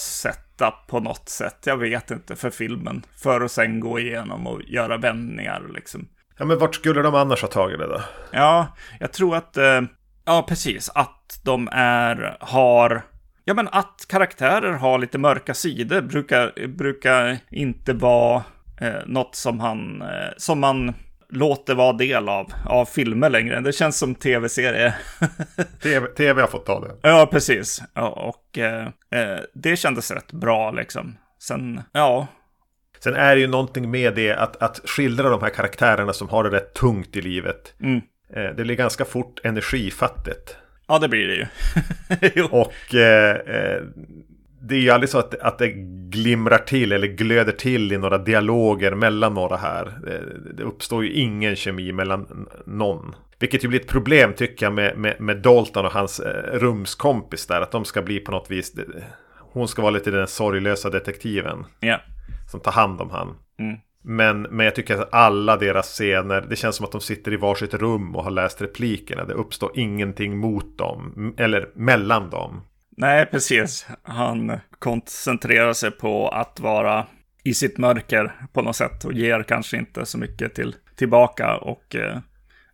setup 0.63 0.87
på 0.87 1.01
något 1.01 1.29
sätt. 1.29 1.59
Jag 1.65 1.77
vet 1.77 2.11
inte 2.11 2.37
för 2.37 2.51
filmen. 2.51 3.03
För 3.17 3.41
att 3.41 3.53
sen 3.53 3.81
gå 3.81 3.99
igenom 3.99 4.47
och 4.47 4.63
göra 4.63 4.97
vändningar 4.97 5.63
liksom. 5.75 6.09
Ja, 6.39 6.45
men 6.45 6.59
vart 6.59 6.75
skulle 6.75 7.03
de 7.03 7.15
annars 7.15 7.43
ha 7.43 7.49
tagit 7.49 7.79
det 7.79 7.87
då? 7.87 8.01
Ja, 8.33 8.67
jag 9.01 9.13
tror 9.13 9.37
att... 9.37 9.57
Eh, 9.57 9.81
ja, 10.25 10.45
precis. 10.49 10.91
Att 10.95 11.41
de 11.45 11.69
är... 11.73 12.37
Har... 12.41 13.03
Ja, 13.45 13.55
men 13.55 13.69
att 13.69 14.07
karaktärer 14.09 14.73
har 14.73 14.99
lite 14.99 15.19
mörka 15.19 15.55
sidor 15.55 16.01
brukar, 16.01 16.67
brukar 16.69 17.39
inte 17.51 17.93
vara 17.93 18.43
eh, 18.81 19.07
något 19.07 19.35
som 19.35 19.61
han... 19.61 20.03
Eh, 20.03 20.31
som 20.37 20.61
man 20.61 20.95
låt 21.33 21.67
det 21.67 21.75
vara 21.75 21.93
del 21.93 22.29
av, 22.29 22.53
av 22.67 22.85
filmer 22.85 23.31
längre. 23.31 23.61
Det 23.61 23.73
känns 23.73 23.99
som 23.99 24.15
tv-serie. 24.15 24.95
TV, 25.83 26.07
TV 26.07 26.41
har 26.41 26.49
fått 26.49 26.67
ta 26.67 26.81
det. 26.81 26.95
Ja, 27.03 27.29
precis. 27.31 27.83
Ja, 27.95 28.09
och 28.09 28.59
eh, 28.59 28.87
eh, 29.11 29.41
det 29.55 29.77
kändes 29.77 30.11
rätt 30.11 30.33
bra 30.33 30.71
liksom. 30.71 31.17
Sen, 31.39 31.81
ja. 31.93 32.27
Sen 33.01 33.15
är 33.15 33.35
det 33.35 33.41
ju 33.41 33.47
någonting 33.47 33.91
med 33.91 34.15
det 34.15 34.33
att, 34.33 34.63
att 34.63 34.81
skildra 34.85 35.29
de 35.29 35.43
här 35.43 35.51
karaktärerna 35.51 36.13
som 36.13 36.29
har 36.29 36.45
det 36.45 36.51
rätt 36.51 36.75
tungt 36.75 37.17
i 37.17 37.21
livet. 37.21 37.75
Mm. 37.81 38.01
Eh, 38.37 38.57
det 38.57 38.65
blir 38.65 38.77
ganska 38.77 39.05
fort 39.05 39.41
energifattigt. 39.45 40.57
Ja, 40.89 40.99
det 40.99 41.09
blir 41.09 41.29
det 41.29 41.35
ju. 41.35 42.43
och 42.51 42.95
eh, 42.95 43.37
eh, 43.37 43.83
det 44.69 44.75
är 44.75 44.81
ju 44.81 44.91
aldrig 44.91 45.11
så 45.11 45.19
att, 45.19 45.35
att 45.35 45.59
det 45.59 45.69
glimrar 46.11 46.59
till 46.59 46.93
eller 46.93 47.07
glöder 47.07 47.53
till 47.53 47.93
i 47.93 47.99
några 47.99 48.19
dialoger 48.19 48.95
mellan 48.95 49.35
några 49.35 49.57
här. 49.57 49.99
Det, 50.05 50.53
det 50.57 50.63
uppstår 50.63 51.05
ju 51.05 51.13
ingen 51.13 51.57
kemi 51.57 51.93
mellan 51.93 52.49
någon. 52.67 53.15
Vilket 53.39 53.65
ju 53.65 53.69
blir 53.69 53.81
ett 53.81 53.89
problem 53.89 54.33
tycker 54.33 54.67
jag 54.67 54.73
med, 54.73 54.99
med, 54.99 55.21
med 55.21 55.37
Dalton 55.37 55.87
och 55.87 55.93
hans 55.93 56.21
eh, 56.21 56.59
rumskompis 56.59 57.47
där. 57.47 57.61
Att 57.61 57.71
de 57.71 57.85
ska 57.85 58.03
bli 58.03 58.21
på 58.21 58.33
något 58.33 58.51
vis... 58.51 58.75
Hon 59.39 59.69
ska 59.69 59.83
vara 59.83 59.91
lite 59.91 60.11
den 60.11 60.27
sorglösa 60.27 60.91
detektiven. 60.91 61.65
Ja. 61.81 62.01
Som 62.51 62.61
tar 62.61 62.73
hand 62.73 63.01
om 63.01 63.11
han. 63.11 63.35
Mm. 63.59 63.77
Men, 64.05 64.43
men 64.43 64.67
jag 64.67 64.75
tycker 64.75 64.99
att 64.99 65.15
alla 65.15 65.57
deras 65.57 65.87
scener, 65.87 66.47
det 66.49 66.57
känns 66.57 66.77
som 66.77 66.87
att 66.87 66.93
de 66.93 67.01
sitter 67.01 67.33
i 67.33 67.37
varsitt 67.37 67.75
rum 67.75 68.17
och 68.17 68.25
har 68.25 68.31
läst 68.31 68.63
replikerna. 68.63 69.25
Det 69.25 69.35
uppstår 69.35 69.71
ingenting 69.75 70.37
mot 70.37 70.79
dem, 70.79 71.35
eller 71.39 71.69
mellan 71.75 72.31
dem. 72.31 72.61
Nej, 72.97 73.27
precis. 73.27 73.87
Han 74.03 74.61
koncentrerar 74.79 75.73
sig 75.73 75.91
på 75.91 76.29
att 76.29 76.61
vara 76.61 77.07
i 77.45 77.55
sitt 77.55 77.79
mörker 77.79 78.33
på 78.53 78.63
något 78.63 78.77
sätt 78.77 79.05
och 79.05 79.13
ger 79.13 79.43
kanske 79.43 79.77
inte 79.77 80.07
så 80.07 80.19
mycket 80.19 80.55
till, 80.55 80.75
tillbaka. 80.97 81.57
Och 81.57 81.97
eh, 81.97 82.19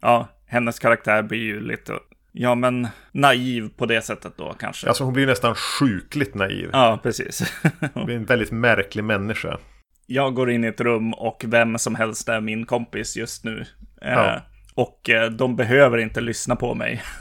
ja, 0.01 0.29
hennes 0.47 0.79
karaktär 0.79 1.23
blir 1.23 1.39
ju 1.39 1.61
lite, 1.61 1.93
ja 2.33 2.55
men 2.55 2.89
naiv 3.13 3.69
på 3.77 3.87
det 3.87 4.03
sättet 4.03 4.33
då 4.37 4.55
kanske. 4.59 4.89
Alltså 4.89 5.05
hon 5.05 5.13
blir 5.13 5.27
nästan 5.27 5.55
sjukligt 5.55 6.35
naiv. 6.35 6.71
Ja, 6.73 7.01
precis. 7.03 7.63
hon 7.95 8.07
blir 8.07 8.17
en 8.17 8.25
väldigt 8.25 8.53
märklig 8.53 9.05
människa. 9.05 9.59
Jag 10.07 10.35
går 10.35 10.51
in 10.51 10.65
i 10.65 10.67
ett 10.67 10.81
rum 10.81 11.15
och 11.15 11.45
vem 11.47 11.79
som 11.79 11.95
helst 11.95 12.29
är 12.29 12.41
min 12.41 12.67
kompis 12.67 13.17
just 13.17 13.45
nu. 13.45 13.65
Eh, 14.03 14.13
ja. 14.13 14.35
Eh, 14.35 14.43
och 14.75 15.11
de 15.39 15.57
behöver 15.57 15.99
inte 15.99 16.21
lyssna 16.21 16.57
på 16.57 16.75
mig. 16.75 17.03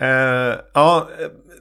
Eh, 0.00 0.54
ja, 0.74 1.08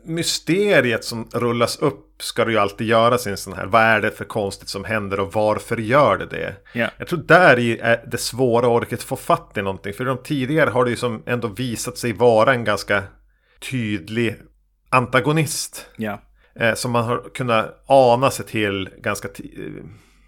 mysteriet 0.03 1.03
som 1.03 1.29
rullas 1.33 1.79
upp 1.79 2.21
ska 2.21 2.45
det 2.45 2.51
ju 2.51 2.57
alltid 2.57 2.87
göra 2.87 3.17
sin 3.17 3.37
sån 3.37 3.53
här. 3.53 3.65
Vad 3.65 3.81
är 3.81 4.01
det 4.01 4.11
för 4.11 4.25
konstigt 4.25 4.69
som 4.69 4.83
händer 4.83 5.19
och 5.19 5.33
varför 5.33 5.77
gör 5.77 6.17
det 6.17 6.25
det? 6.25 6.55
Yeah. 6.73 6.91
Jag 6.97 7.07
tror 7.07 7.19
där 7.19 7.59
är 7.59 8.05
det 8.07 8.17
svåra 8.17 8.67
orket 8.67 9.03
få 9.03 9.15
fatt 9.15 9.57
i 9.57 9.61
någonting. 9.61 9.93
För 9.93 10.05
de 10.05 10.17
tidigare 10.23 10.69
har 10.69 10.85
det 10.85 10.91
ju 10.91 10.97
som 10.97 11.23
ändå 11.25 11.47
visat 11.47 11.97
sig 11.97 12.13
vara 12.13 12.53
en 12.53 12.63
ganska 12.63 13.03
tydlig 13.71 14.35
antagonist. 14.89 15.89
Yeah. 15.97 16.19
Eh, 16.55 16.73
som 16.73 16.91
man 16.91 17.03
har 17.03 17.33
kunnat 17.33 17.83
ana 17.87 18.31
sig 18.31 18.45
till 18.45 18.89
ganska 18.97 19.27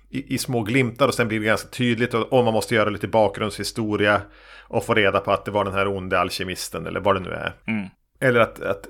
i, 0.10 0.34
i, 0.36 0.38
små 0.38 0.64
glimtar 0.64 1.08
och 1.08 1.14
sen 1.14 1.28
blir 1.28 1.40
det 1.40 1.46
ganska 1.46 1.70
tydligt 1.70 2.14
och, 2.14 2.34
och 2.34 2.44
man 2.44 2.54
måste 2.54 2.76
göra 2.76 2.90
lite 2.90 3.08
bakgrundshistoria 3.08 4.22
och 4.68 4.86
få 4.86 4.94
reda 4.94 5.20
på 5.20 5.32
att 5.32 5.46
det 5.46 5.52
var 5.52 5.66
den 5.66 5.74
här 5.74 5.88
onde 5.88 6.20
alkemisten 6.20 6.88
eller 6.88 7.00
vad 7.00 7.16
det 7.16 7.20
nu 7.20 7.30
är. 7.30 7.54
Mm. 7.68 7.88
Eller 8.20 8.40
att, 8.40 8.62
att 8.62 8.88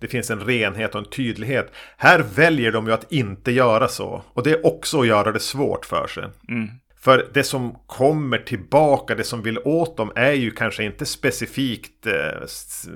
det 0.00 0.08
finns 0.08 0.30
en 0.30 0.40
renhet 0.40 0.94
och 0.94 1.00
en 1.00 1.10
tydlighet. 1.10 1.72
Här 1.96 2.24
väljer 2.34 2.72
de 2.72 2.86
ju 2.86 2.92
att 2.92 3.12
inte 3.12 3.52
göra 3.52 3.88
så. 3.88 4.22
Och 4.32 4.42
det 4.42 4.50
är 4.50 4.66
också 4.66 5.00
att 5.00 5.06
göra 5.06 5.32
det 5.32 5.40
svårt 5.40 5.86
för 5.86 6.06
sig. 6.06 6.24
Mm. 6.48 6.68
För 7.00 7.28
det 7.32 7.42
som 7.42 7.78
kommer 7.86 8.38
tillbaka, 8.38 9.14
det 9.14 9.24
som 9.24 9.42
vill 9.42 9.58
åt 9.58 9.96
dem 9.96 10.12
är 10.14 10.32
ju 10.32 10.50
kanske 10.50 10.84
inte 10.84 11.06
specifikt 11.06 12.06
eh, 12.06 12.46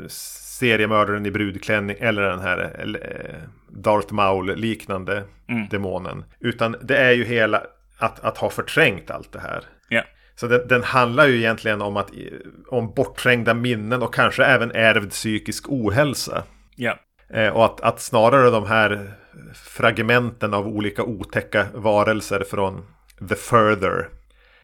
seriemördaren 0.09 1.27
i 1.27 1.31
brudklänning 1.31 1.97
eller 2.01 2.23
den 2.23 2.41
här 2.41 2.77
eh, 2.79 3.49
Darth 3.69 4.13
Maul-liknande 4.13 5.25
mm. 5.49 5.69
demonen. 5.69 6.25
Utan 6.41 6.77
det 6.83 6.97
är 6.97 7.13
ju 7.13 7.25
hela 7.25 7.63
att, 7.99 8.21
att 8.21 8.39
ha 8.39 8.51
förträngt 8.51 9.11
allt 9.11 9.33
det 9.33 9.41
här. 9.41 9.65
Så 10.35 10.47
den, 10.47 10.69
den, 10.69 10.83
handlar 10.83 11.27
ju 11.27 11.37
egentligen 11.37 11.83
om, 11.83 11.97
att, 11.97 12.11
om 12.69 12.95
bortträngda 12.95 13.55
minnen 13.55 14.03
och 14.03 14.15
kanske 14.15 14.45
även 14.45 14.71
ärvd 14.71 15.11
psykisk 15.11 15.65
ohälsa. 15.69 16.45
Ja. 16.77 16.99
Eh, 17.31 17.49
och 17.49 17.65
att, 17.65 17.81
att 17.81 18.01
snarare 18.01 18.51
de 18.51 18.67
här 18.67 19.15
fragmenten 19.55 20.55
av 20.55 20.67
olika 20.67 21.03
otäcka 21.03 21.67
varelser 21.75 22.45
från 22.51 22.85
The 23.29 23.35
Further 23.35 24.09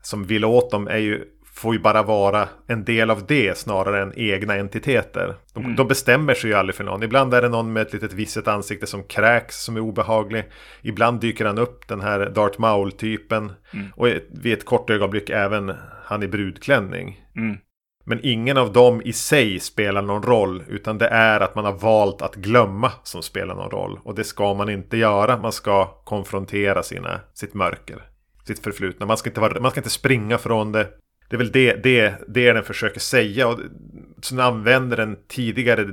som 0.02 0.25
vill 0.25 0.44
åt 0.44 0.70
dem 0.70 0.88
är 0.88 0.96
ju, 0.96 1.25
får 1.59 1.75
ju 1.75 1.81
bara 1.81 2.03
vara 2.03 2.49
en 2.67 2.85
del 2.85 3.11
av 3.11 3.27
det 3.27 3.59
snarare 3.59 4.03
än 4.03 4.12
egna 4.17 4.55
entiteter. 4.55 5.35
De, 5.55 5.65
mm. 5.65 5.77
de 5.77 5.88
bestämmer 5.88 6.35
sig 6.35 6.50
ju 6.50 6.57
aldrig 6.57 6.75
för 6.75 6.85
någon. 6.85 7.03
Ibland 7.03 7.35
är 7.35 7.43
det 7.43 7.49
någon 7.49 7.73
med 7.73 7.83
ett 7.83 7.93
litet 7.93 8.12
visset 8.12 8.49
ansikte 8.49 8.87
som 8.87 9.03
kräks 9.03 9.65
som 9.65 9.77
är 9.77 9.81
obehaglig. 9.81 10.45
Ibland 10.83 11.21
dyker 11.21 11.45
han 11.45 11.59
upp, 11.59 11.88
den 11.88 12.00
här 12.00 12.31
Darth 12.31 12.61
Maul-typen. 12.61 13.53
Mm. 13.73 13.87
Och 13.97 14.09
vid 14.31 14.53
ett 14.53 14.65
kort 14.65 14.91
ögonblick 14.91 15.31
även 15.31 15.75
han 16.05 16.23
i 16.23 16.29
brudklänning. 16.29 17.21
Mm. 17.37 17.57
Men 18.05 18.21
ingen 18.23 18.57
av 18.57 18.73
dem 18.73 19.03
i 19.05 19.12
sig 19.12 19.61
spelar 19.61 20.03
någon 20.03 20.23
roll. 20.23 20.62
Utan 20.69 20.99
det 20.99 21.09
är 21.09 21.41
att 21.41 21.55
man 21.55 21.65
har 21.65 21.73
valt 21.73 22.23
att 22.23 22.35
glömma 22.35 22.93
som 23.03 23.23
spelar 23.23 23.55
någon 23.55 23.71
roll. 23.71 24.00
Och 24.05 24.15
det 24.15 24.25
ska 24.25 24.55
man 24.55 24.69
inte 24.69 24.97
göra. 24.97 25.38
Man 25.38 25.53
ska 25.53 25.85
konfrontera 26.05 26.83
sina, 26.83 27.21
sitt 27.35 27.55
mörker. 27.55 28.03
Sitt 28.47 28.65
förflutna. 28.65 29.07
Man 29.07 29.17
ska, 29.17 29.31
inte 29.31 29.41
vara, 29.41 29.61
man 29.61 29.71
ska 29.71 29.81
inte 29.81 29.91
springa 29.91 30.38
från 30.38 30.73
det. 30.73 30.88
Det 31.28 31.37
är 31.37 31.38
väl 31.38 31.52
det, 31.52 31.73
det, 31.82 32.14
det 32.28 32.52
den 32.52 32.64
försöker 32.64 33.00
säga. 33.00 33.49
Och 33.49 33.61
sen 34.23 34.40
använder 34.40 34.97
den 34.97 35.16
tidigare 35.28 35.87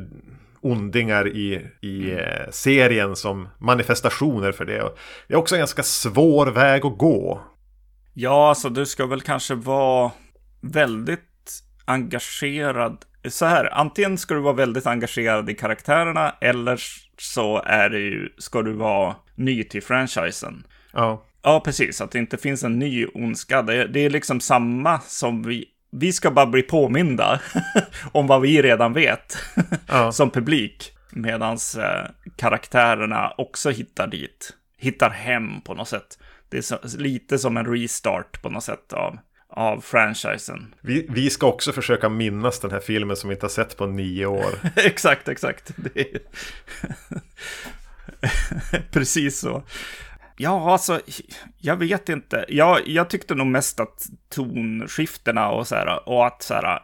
ondingar 0.62 1.28
i, 1.28 1.68
i 1.82 2.12
mm. 2.12 2.18
eh, 2.18 2.50
serien 2.52 3.16
som 3.16 3.48
manifestationer 3.58 4.52
för 4.52 4.66
det. 4.66 4.82
Och 4.82 4.98
det 5.28 5.34
är 5.34 5.38
också 5.38 5.56
en 5.56 5.60
ganska 5.60 5.84
svår 5.84 6.48
väg 6.48 6.86
att 6.86 6.98
gå. 6.98 7.42
Ja, 8.14 8.50
alltså 8.50 8.70
du 8.70 8.86
ska 8.86 9.06
väl 9.06 9.22
kanske 9.22 9.56
vara 9.56 10.12
väldigt 10.62 11.22
engagerad. 11.86 13.06
Så 13.30 13.46
här, 13.46 13.74
antingen 13.74 14.18
ska 14.18 14.34
du 14.34 14.42
vara 14.42 14.54
väldigt 14.54 14.88
engagerad 14.88 15.50
i 15.50 15.54
karaktärerna 15.54 16.36
eller 16.42 16.82
så 17.18 17.62
är 17.66 17.90
det 17.90 18.00
ju, 18.00 18.30
ska 18.38 18.62
du 18.62 18.74
vara 18.74 19.16
ny 19.36 19.64
till 19.64 19.84
franchisen. 19.84 20.68
Ja. 20.92 21.26
Ja, 21.46 21.60
precis. 21.60 22.02
Att 22.02 22.12
det 22.12 22.20
inte 22.20 22.38
finns 22.38 22.64
en 22.64 22.80
ny 22.80 23.06
ondska. 23.06 23.62
Det, 23.62 23.88
det 23.88 24.00
är 24.00 24.10
liksom 24.10 24.40
samma 24.40 25.00
som 25.00 25.44
vi... 25.44 25.66
Vi 25.92 26.14
ska 26.14 26.32
bara 26.32 26.46
bli 26.46 26.62
påminda 26.62 27.42
om 28.12 28.28
vad 28.28 28.42
vi 28.42 28.62
redan 28.62 28.94
vet 28.94 29.38
ja. 29.88 30.12
som 30.12 30.30
publik. 30.30 30.92
Medan 31.12 31.58
eh, 31.78 32.10
karaktärerna 32.36 33.34
också 33.38 33.70
hittar 33.70 34.08
dit. 34.08 34.54
Hittar 34.78 35.10
hem 35.10 35.62
på 35.62 35.74
något 35.74 35.88
sätt. 35.88 36.20
Det 36.50 36.58
är 36.58 36.62
så, 36.62 36.78
lite 36.98 37.40
som 37.40 37.58
en 37.58 37.66
restart 37.66 38.42
på 38.42 38.50
något 38.50 38.64
sätt 38.64 38.94
av, 38.94 39.18
av 39.50 39.82
franchisen. 39.82 40.76
Vi, 40.82 41.06
vi 41.10 41.30
ska 41.30 41.48
också 41.48 41.72
försöka 41.72 42.10
minnas 42.10 42.60
den 42.60 42.72
här 42.72 42.80
filmen 42.80 43.16
som 43.16 43.30
vi 43.30 43.34
inte 43.36 43.46
har 43.46 43.50
sett 43.50 43.78
på 43.78 43.86
nio 43.86 44.26
år. 44.26 44.60
exakt, 44.76 45.28
exakt. 45.28 45.72
Precis 48.92 49.40
så. 49.40 49.64
Ja, 50.38 50.72
alltså, 50.72 51.00
jag 51.58 51.76
vet 51.76 52.10
inte. 52.10 52.46
Jag, 52.48 52.88
jag 52.88 53.10
tyckte 53.10 53.36
nog 53.36 53.48
mest 53.48 53.80
att 53.80 54.06
tonskiftena 54.30 55.50
och 55.50 55.68
så 55.68 55.76
här, 55.76 56.10
och 56.10 56.28
att 56.28 56.44
så 56.44 56.54
här, 56.54 56.80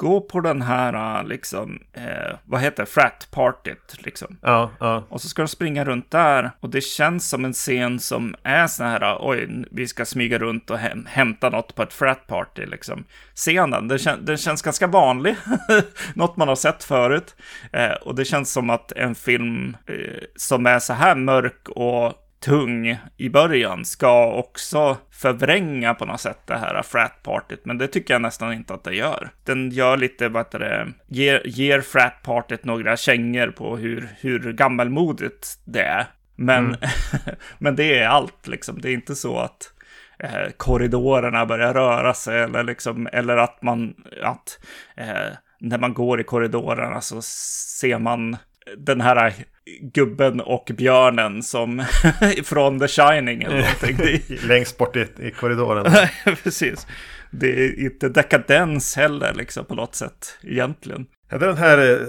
gå 0.00 0.20
på 0.20 0.40
den 0.40 0.62
här, 0.62 1.24
liksom, 1.24 1.82
eh, 1.92 2.36
vad 2.44 2.60
heter 2.60 2.84
frat-partyt, 2.84 3.96
liksom. 3.98 4.38
Ja, 4.42 4.70
ja. 4.80 5.04
Och 5.08 5.20
så 5.20 5.28
ska 5.28 5.42
de 5.42 5.48
springa 5.48 5.84
runt 5.84 6.10
där, 6.10 6.50
och 6.60 6.70
det 6.70 6.80
känns 6.80 7.28
som 7.28 7.44
en 7.44 7.52
scen 7.52 8.00
som 8.00 8.34
är 8.42 8.66
så 8.66 8.84
här, 8.84 9.18
oj, 9.20 9.64
vi 9.70 9.86
ska 9.86 10.04
smyga 10.04 10.38
runt 10.38 10.70
och 10.70 10.78
häm 10.78 11.06
hämta 11.10 11.50
något 11.50 11.74
på 11.74 11.82
ett 11.82 11.92
frat-party, 11.92 12.66
liksom. 12.66 13.04
Scenen, 13.34 13.88
den, 13.88 13.98
kän 13.98 14.24
den 14.24 14.36
känns 14.36 14.62
ganska 14.62 14.86
vanlig, 14.86 15.36
något 16.14 16.36
man 16.36 16.48
har 16.48 16.56
sett 16.56 16.84
förut. 16.84 17.36
Eh, 17.72 17.92
och 17.92 18.14
det 18.14 18.24
känns 18.24 18.52
som 18.52 18.70
att 18.70 18.92
en 18.92 19.14
film 19.14 19.76
eh, 19.86 20.22
som 20.36 20.66
är 20.66 20.78
så 20.78 20.92
här 20.92 21.14
mörk 21.14 21.68
och 21.68 22.14
tung 22.40 22.98
i 23.16 23.28
början 23.28 23.84
ska 23.84 24.32
också 24.32 24.98
förvränga 25.10 25.94
på 25.94 26.04
något 26.04 26.20
sätt 26.20 26.38
det 26.46 26.56
här 26.56 26.82
fratpartyt, 26.82 27.64
men 27.64 27.78
det 27.78 27.86
tycker 27.86 28.14
jag 28.14 28.22
nästan 28.22 28.52
inte 28.52 28.74
att 28.74 28.84
det 28.84 28.94
gör. 28.94 29.30
Den 29.44 29.70
gör 29.70 29.96
lite, 29.96 30.28
vad 30.28 30.50
det, 30.50 30.88
ger, 31.08 31.42
ger 31.44 31.80
fratpartyt 31.80 32.64
några 32.64 32.96
kängor 32.96 33.48
på 33.48 33.76
hur, 33.76 34.08
hur 34.20 34.52
gammalmodigt 34.52 35.58
det 35.64 35.82
är. 35.82 36.06
Men, 36.36 36.66
mm. 36.66 36.76
men 37.58 37.76
det 37.76 37.98
är 37.98 38.08
allt 38.08 38.46
liksom. 38.46 38.80
Det 38.80 38.90
är 38.90 38.94
inte 38.94 39.14
så 39.14 39.38
att 39.38 39.72
eh, 40.18 40.50
korridorerna 40.56 41.46
börjar 41.46 41.74
röra 41.74 42.14
sig 42.14 42.40
eller 42.40 42.64
liksom, 42.64 43.08
eller 43.12 43.36
att 43.36 43.62
man, 43.62 43.94
att 44.22 44.58
eh, 44.96 45.32
när 45.60 45.78
man 45.78 45.94
går 45.94 46.20
i 46.20 46.24
korridorerna 46.24 47.00
så 47.00 47.22
ser 47.22 47.98
man 47.98 48.36
den 48.76 49.00
här 49.00 49.34
gubben 49.80 50.40
och 50.40 50.70
björnen 50.76 51.42
som 51.42 51.84
från 52.44 52.80
The 52.80 52.88
Shining 52.88 53.42
eller 53.42 53.56
någonting. 53.56 54.22
Längst 54.48 54.78
bort 54.78 54.96
i, 54.96 55.06
i 55.18 55.30
korridoren. 55.30 55.92
Precis. 56.42 56.86
Det 57.30 57.64
är 57.64 57.80
inte 57.80 58.08
dekadens 58.08 58.96
heller 58.96 59.34
liksom 59.34 59.64
på 59.64 59.74
något 59.74 59.94
sätt 59.94 60.38
egentligen. 60.42 61.06
Ja, 61.30 61.38
det 61.38 61.44
är 61.44 61.48
den 61.48 61.58
här 61.58 62.00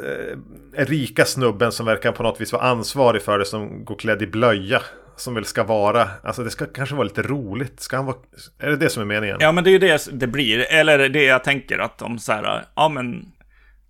eh, 0.78 0.86
rika 0.86 1.26
snubben 1.26 1.72
som 1.72 1.86
verkar 1.86 2.12
på 2.12 2.24
något 2.24 2.42
vis 2.42 2.54
vara 2.54 2.64
ansvarig 2.64 3.22
för 3.22 3.40
det 3.40 3.46
som 3.46 3.86
går 3.86 3.96
klädd 3.96 4.22
i 4.22 4.28
blöja. 4.28 4.82
Som 5.18 5.34
väl 5.34 5.46
ska 5.46 5.64
vara, 5.64 6.08
alltså 6.24 6.44
det 6.44 6.50
ska 6.50 6.66
kanske 6.66 6.96
vara 6.96 7.04
lite 7.04 7.22
roligt. 7.22 7.80
Ska 7.80 7.96
han 7.96 8.06
vara, 8.06 8.16
är 8.60 8.70
det 8.70 8.76
det 8.76 8.90
som 8.90 9.02
är 9.02 9.06
meningen? 9.06 9.38
Ja 9.40 9.52
men 9.52 9.64
det 9.64 9.70
är 9.70 9.72
ju 9.72 9.80
det 9.80 10.08
det 10.12 10.28
blir. 10.28 10.60
Eller 10.60 11.10
det 11.10 11.24
jag 11.24 11.44
tänker 11.44 11.80
att 11.80 11.98
de 11.98 12.20
så 12.20 12.32
här, 12.32 12.66
ja 12.76 12.90
men 12.90 13.26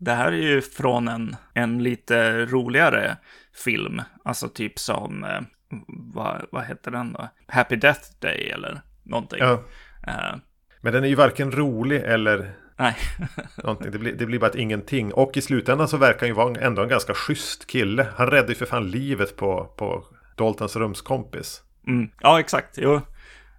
det 0.01 0.11
här 0.11 0.27
är 0.31 0.37
ju 0.37 0.61
från 0.61 1.07
en, 1.07 1.35
en 1.53 1.83
lite 1.83 2.45
roligare 2.45 3.17
film. 3.65 4.01
Alltså 4.25 4.49
typ 4.49 4.79
som, 4.79 5.23
eh, 5.23 5.41
vad, 5.87 6.45
vad 6.51 6.65
heter 6.65 6.91
den 6.91 7.13
då? 7.13 7.29
Happy 7.47 7.75
Death 7.75 8.01
Day 8.19 8.49
eller 8.49 8.81
någonting. 9.03 9.39
Ja. 9.39 9.63
Eh, 10.07 10.35
Men 10.81 10.93
den 10.93 11.03
är 11.03 11.07
ju 11.07 11.15
varken 11.15 11.51
rolig 11.51 12.01
eller 12.03 12.53
nej. 12.77 12.95
någonting. 13.63 13.91
Det 13.91 13.99
blir, 13.99 14.13
det 14.13 14.25
blir 14.25 14.39
bara 14.39 14.49
ett 14.49 14.55
ingenting. 14.55 15.13
Och 15.13 15.37
i 15.37 15.41
slutändan 15.41 15.87
så 15.87 15.97
verkar 15.97 16.19
han 16.19 16.29
ju 16.29 16.33
vara 16.33 16.59
ändå 16.61 16.81
en 16.81 16.89
ganska 16.89 17.13
schysst 17.13 17.67
kille. 17.67 18.07
Han 18.15 18.27
räddade 18.27 18.51
ju 18.51 18.55
för 18.55 18.65
fan 18.65 18.91
livet 18.91 19.37
på, 19.37 19.65
på 19.77 20.05
Daltons 20.37 20.75
rumskompis. 20.75 21.61
Mm. 21.87 22.09
Ja, 22.21 22.39
exakt. 22.39 22.77
Jo. 22.77 23.01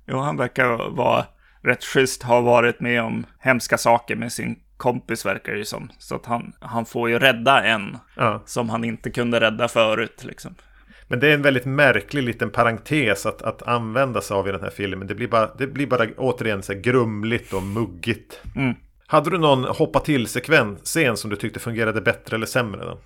jo, 0.06 0.18
han 0.18 0.36
verkar 0.36 0.90
vara 0.90 1.26
rätt 1.62 1.84
schysst. 1.84 2.22
Har 2.22 2.42
varit 2.42 2.80
med 2.80 3.02
om 3.02 3.26
hemska 3.38 3.78
saker 3.78 4.16
med 4.16 4.32
sin 4.32 4.58
kompis 4.82 5.26
verkar 5.26 5.52
det 5.52 5.58
ju 5.58 5.64
som. 5.64 5.90
Så 5.98 6.14
att 6.14 6.26
han, 6.26 6.52
han 6.60 6.84
får 6.86 7.10
ju 7.10 7.18
rädda 7.18 7.62
en 7.64 7.98
Ja. 8.16 8.42
som 8.46 8.70
han 8.70 8.84
inte 8.84 9.10
kunde 9.10 9.40
rädda 9.40 9.68
förut 9.68 10.24
liksom. 10.24 10.54
Men 11.08 11.20
det 11.20 11.28
är 11.28 11.34
en 11.34 11.42
väldigt 11.42 11.64
märklig 11.64 12.22
liten 12.22 12.50
parentes 12.50 13.26
att, 13.26 13.42
att 13.42 13.62
använda 13.62 14.20
sig 14.20 14.34
av 14.34 14.48
i 14.48 14.52
den 14.52 14.60
här 14.60 14.70
filmen. 14.70 15.06
Det 15.06 15.14
blir 15.14 15.28
bara, 15.28 15.54
det 15.54 15.66
blir 15.66 15.86
bara 15.86 16.06
återigen 16.16 16.62
så 16.62 16.72
här 16.72 16.80
grumligt 16.80 17.52
och 17.52 17.62
muggigt. 17.62 18.40
Mm. 18.56 18.74
Hade 19.06 19.30
du 19.30 19.38
någon 19.38 19.64
hoppa 19.64 20.00
till-sekvens, 20.00 20.80
scen 20.84 21.16
som 21.16 21.30
du 21.30 21.36
tyckte 21.36 21.60
fungerade 21.60 22.00
bättre 22.00 22.36
eller 22.36 22.46
sämre? 22.46 22.84
Då? 22.84 22.98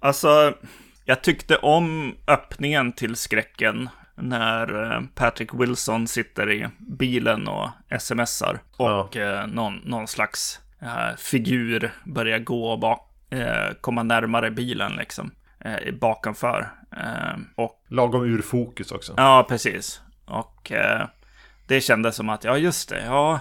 Alltså, 0.00 0.54
jag 1.04 1.22
tyckte 1.22 1.56
om 1.56 2.14
öppningen 2.26 2.92
till 2.92 3.16
skräcken 3.16 3.88
när 4.14 4.92
eh, 4.92 5.00
Patrick 5.14 5.54
Wilson 5.54 6.06
sitter 6.06 6.50
i 6.52 6.66
bilen 6.98 7.48
och 7.48 7.68
smsar 8.00 8.58
och 8.76 9.16
eh, 9.16 9.46
någon, 9.46 9.74
någon 9.84 10.06
slags 10.06 10.60
eh, 10.86 11.16
figur 11.16 11.92
börjar 12.04 12.38
gå 12.38 12.76
bak, 12.76 13.12
eh, 13.30 13.74
komma 13.80 14.02
närmare 14.02 14.50
bilen 14.50 14.92
liksom, 14.92 15.30
eh, 15.60 15.94
bakomför. 15.94 16.68
Eh, 16.96 17.40
och 17.54 17.84
Lagom 17.88 18.24
ur 18.24 18.42
fokus 18.42 18.92
också. 18.92 19.14
Ja, 19.16 19.46
precis. 19.48 20.00
Och 20.24 20.72
eh, 20.72 21.06
det 21.66 21.80
kändes 21.80 22.16
som 22.16 22.28
att, 22.28 22.44
ja 22.44 22.58
just 22.58 22.88
det, 22.88 23.04
ja, 23.04 23.40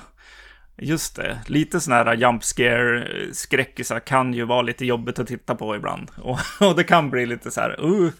just 0.77 1.15
det. 1.15 1.39
Lite 1.47 1.79
sådana 1.79 2.03
här 2.03 2.17
jump 2.17 2.43
scare 2.43 3.07
skräckisar 3.33 3.99
kan 3.99 4.33
ju 4.33 4.45
vara 4.45 4.61
lite 4.61 4.85
jobbigt 4.85 5.19
att 5.19 5.27
titta 5.27 5.55
på 5.55 5.75
ibland. 5.75 6.11
Och, 6.21 6.39
och 6.59 6.75
det 6.75 6.83
kan 6.83 7.09
bli 7.09 7.25
lite 7.25 7.51
så 7.51 7.61
här, 7.61 7.85
uh, 7.85 8.11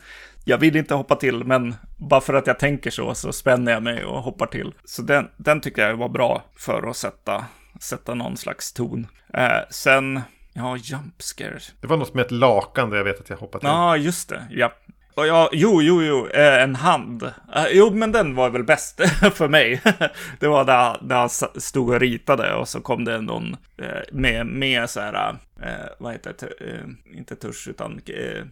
jag 0.45 0.57
vill 0.57 0.75
inte 0.75 0.93
hoppa 0.93 1.15
till, 1.15 1.43
men 1.43 1.75
bara 1.97 2.21
för 2.21 2.33
att 2.33 2.47
jag 2.47 2.59
tänker 2.59 2.91
så, 2.91 3.15
så 3.15 3.33
spänner 3.33 3.71
jag 3.71 3.83
mig 3.83 4.05
och 4.05 4.21
hoppar 4.21 4.45
till. 4.45 4.73
Så 4.83 5.01
den, 5.01 5.27
den 5.37 5.61
tycker 5.61 5.87
jag 5.87 5.95
var 5.95 6.09
bra 6.09 6.43
för 6.57 6.89
att 6.89 6.97
sätta, 6.97 7.45
sätta 7.79 8.13
någon 8.13 8.37
slags 8.37 8.73
ton. 8.73 9.07
Eh, 9.33 9.59
sen, 9.69 10.21
ja, 10.53 10.77
jump 10.77 11.21
scares. 11.21 11.73
Det 11.81 11.87
var 11.87 11.97
något 11.97 12.13
med 12.13 12.25
ett 12.25 12.31
lakan 12.31 12.89
där 12.89 12.97
jag 12.97 13.03
vet 13.03 13.19
att 13.19 13.29
jag 13.29 13.37
hoppade 13.37 13.59
till. 13.59 13.69
Ja, 13.69 13.97
just 13.97 14.29
det. 14.29 14.47
Ja. 14.49 14.73
Och 15.15 15.27
ja, 15.27 15.49
jo, 15.51 15.81
jo, 15.81 16.03
jo, 16.03 16.27
eh, 16.27 16.63
en 16.63 16.75
hand. 16.75 17.23
Eh, 17.55 17.65
jo, 17.71 17.89
men 17.91 18.11
den 18.11 18.35
var 18.35 18.49
väl 18.49 18.63
bäst 18.63 19.01
för 19.33 19.47
mig. 19.47 19.81
det 20.39 20.47
var 20.47 20.65
där, 20.65 20.97
där 21.01 21.15
han 21.15 21.29
stod 21.61 21.89
och 21.89 21.99
ritade 21.99 22.53
och 22.53 22.67
så 22.67 22.81
kom 22.81 23.05
det 23.05 23.21
någon 23.21 23.57
eh, 23.77 24.01
med, 24.11 24.47
med 24.47 24.89
så 24.89 24.99
här, 24.99 25.37
eh, 25.61 25.69
vad 25.97 26.11
heter 26.11 26.33
det, 26.39 26.65
eh, 26.65 27.17
inte 27.17 27.35
tusch 27.35 27.67
utan 27.67 28.01
eh, 28.05 28.43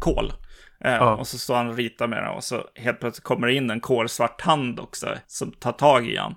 kol. 0.00 0.32
Ja. 0.78 1.16
Och 1.16 1.26
så 1.26 1.38
står 1.38 1.54
han 1.56 1.68
och 1.68 1.76
ritar 1.76 2.06
med 2.06 2.22
det 2.22 2.28
och 2.28 2.44
så 2.44 2.64
helt 2.74 3.00
plötsligt 3.00 3.24
kommer 3.24 3.46
det 3.46 3.54
in 3.54 3.70
en 3.70 3.80
kolsvart 3.80 4.40
hand 4.40 4.80
också 4.80 5.08
som 5.26 5.52
tar 5.52 5.72
tag 5.72 6.06
i 6.06 6.16
han, 6.16 6.34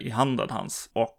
i 0.00 0.10
handen 0.10 0.50
hans. 0.50 0.90
Och 0.92 1.17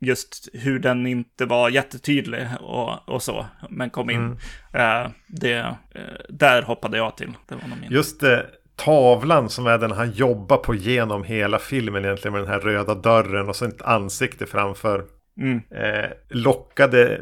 just 0.00 0.48
hur 0.52 0.78
den 0.78 1.06
inte 1.06 1.46
var 1.46 1.70
jättetydlig 1.70 2.46
och, 2.60 3.08
och 3.08 3.22
så, 3.22 3.46
men 3.70 3.90
kom 3.90 4.10
in. 4.10 4.38
Eh, 4.72 5.08
det, 5.26 5.58
eh, 5.94 6.02
där 6.28 6.62
hoppade 6.62 6.96
jag 6.96 7.16
till. 7.16 7.32
Det 7.48 7.54
var 7.54 7.62
min. 7.80 7.90
Just 7.90 8.20
det, 8.20 8.46
tavlan 8.76 9.50
som 9.50 9.66
är 9.66 9.78
den 9.78 9.92
han 9.92 10.10
jobbar 10.10 10.56
på 10.56 10.74
genom 10.74 11.24
hela 11.24 11.58
filmen 11.58 12.04
egentligen 12.04 12.32
med 12.32 12.42
den 12.42 12.50
här 12.50 12.60
röda 12.60 12.94
dörren 12.94 13.48
och 13.48 13.56
så 13.56 13.64
ett 13.64 13.82
ansikte 13.82 14.46
framför. 14.46 15.04
Mm. 15.40 15.60
Eh, 15.70 16.10
lockade 16.28 17.20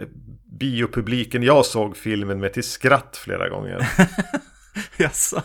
biopubliken 0.58 1.42
jag 1.42 1.66
såg 1.66 1.96
filmen 1.96 2.40
med 2.40 2.52
till 2.52 2.64
skratt 2.64 3.16
flera 3.24 3.48
gånger. 3.48 3.88
Jaså? 4.96 5.42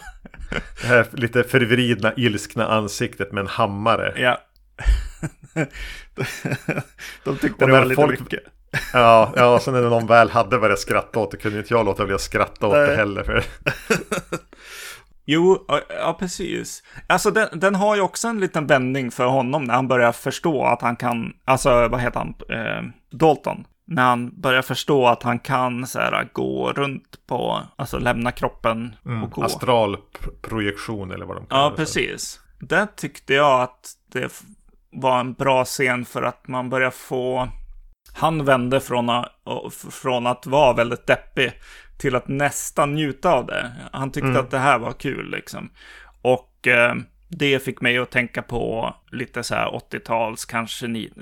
Det 0.82 0.88
här 0.88 1.08
lite 1.12 1.44
förvridna, 1.44 2.14
ilskna 2.18 2.68
ansiktet 2.68 3.32
med 3.32 3.42
en 3.42 3.48
hammare. 3.48 4.14
Ja. 4.18 4.38
De 7.24 7.38
tyckte 7.38 7.66
det 7.66 7.72
var 7.72 7.86
lite 7.86 8.02
folk- 8.02 8.20
mycket. 8.20 8.44
Ja, 8.94 9.34
ja, 9.36 9.60
så 9.60 9.72
när 9.72 9.82
någon 9.82 10.08
väl 10.08 10.30
hade 10.30 10.58
börjat 10.60 10.80
skratta 10.80 11.20
åt 11.20 11.32
det 11.32 11.38
kunde 11.38 11.58
inte 11.60 11.74
jag 11.74 11.86
låta 11.86 12.06
bli 12.06 12.16
att 12.16 12.22
skratta 12.22 12.68
åt 12.68 12.74
det 12.74 12.96
heller. 12.96 13.24
För... 13.24 13.44
Jo, 15.30 15.66
ja, 15.68 15.82
ja 15.90 16.16
precis. 16.20 16.84
Alltså 17.08 17.32
den, 17.32 17.60
den 17.60 17.76
har 17.76 17.96
ju 17.96 18.02
också 18.02 18.28
en 18.28 18.40
liten 18.40 18.68
vändning 18.68 19.12
för 19.12 19.26
honom 19.26 19.64
när 19.64 19.74
han 19.74 19.88
börjar 19.88 20.12
förstå 20.12 20.66
att 20.66 20.82
han 20.82 20.96
kan, 20.96 21.34
alltså 21.46 21.88
vad 21.88 22.00
heter 22.02 22.20
han, 22.20 22.34
eh, 22.50 22.84
Dalton. 23.12 23.64
När 23.88 24.04
han 24.04 24.42
börjar 24.42 24.62
förstå 24.62 25.08
att 25.08 25.24
han 25.24 25.40
kan 25.40 25.88
så 25.88 26.00
här, 26.00 26.30
gå 26.34 26.74
runt 26.74 27.28
på, 27.28 27.62
alltså 27.76 27.98
lämna 28.00 28.32
kroppen 28.32 28.96
och 29.24 29.32
gå. 29.32 29.44
Astralprojektion 29.44 31.12
eller 31.12 31.26
vad 31.26 31.36
de 31.38 31.46
kallar 31.46 31.62
Ja, 31.64 31.70
det 31.70 31.76
för. 31.76 31.84
precis. 31.84 32.40
Där 32.60 32.88
tyckte 32.96 33.34
jag 33.34 33.62
att 33.62 33.92
det 34.12 34.44
var 35.02 35.20
en 35.20 35.34
bra 35.34 35.66
scen 35.66 36.06
för 36.06 36.24
att 36.24 36.48
man 36.48 36.70
börjar 36.70 36.92
få... 36.92 37.50
Han 38.14 38.46
vände 38.46 38.80
från 38.80 39.10
att, 39.10 39.32
från 39.92 40.28
att 40.28 40.46
vara 40.46 40.74
väldigt 40.74 41.08
deppig 41.08 41.52
till 41.98 42.16
att 42.16 42.28
nästan 42.28 42.94
njuta 42.96 43.32
av 43.34 43.46
det. 43.46 43.72
Han 43.92 44.12
tyckte 44.12 44.40
att 44.40 44.52
det 44.52 44.58
här 44.60 44.80
var 44.80 44.94
kul 44.94 45.32
liksom. 45.32 45.70
Och 46.22 46.68
eh, 46.68 46.96
det 47.30 47.60
fick 47.64 47.82
mig 47.82 47.98
att 47.98 48.12
tänka 48.12 48.42
på 48.42 48.94
lite 49.12 49.44
så 49.44 49.56
här 49.56 49.68
80-tals, 49.92 50.46
kanske 50.46 50.88
ni, 50.88 51.14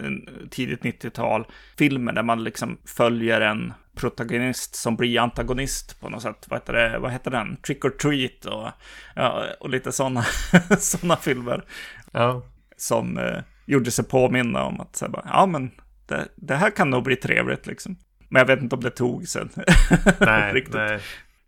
tidigt 0.49 0.81
90-tal 0.83 1.45
filmer 1.77 2.13
där 2.13 2.23
man 2.23 2.43
liksom 2.43 2.77
följer 2.85 3.41
en 3.41 3.73
protagonist 3.95 4.75
som 4.75 4.95
blir 4.95 5.19
antagonist 5.19 5.99
på 5.99 6.09
något 6.09 6.21
sätt. 6.21 6.45
Vad 6.47 6.59
heter, 6.59 6.73
det? 6.73 6.99
Vad 6.99 7.11
heter 7.11 7.31
den? 7.31 7.57
Trick 7.57 7.85
or 7.85 7.89
Treat 7.89 8.45
och, 8.45 8.69
ja, 9.15 9.43
och 9.59 9.69
lite 9.69 9.91
sådana 9.91 10.23
såna 10.79 11.15
filmer 11.15 11.63
Ja. 12.11 12.41
som 12.77 13.17
eh, 13.17 13.37
gjorde 13.65 13.91
sig 13.91 14.05
påminna 14.05 14.63
om 14.63 14.81
att 14.81 14.95
så 14.95 15.05
här, 15.05 15.11
bara, 15.11 15.25
ja 15.33 15.45
men 15.45 15.71
det, 16.07 16.27
det 16.35 16.55
här 16.55 16.69
kan 16.69 16.89
nog 16.89 17.03
bli 17.03 17.15
trevligt 17.15 17.67
liksom. 17.67 17.95
Men 18.29 18.39
jag 18.39 18.47
vet 18.47 18.61
inte 18.61 18.75
om 18.75 18.81
det 18.83 18.89
tog 18.89 19.27
sen. 19.27 19.49
Nej, 20.19 20.53
Riktigt. 20.53 20.75
nej. 20.75 20.99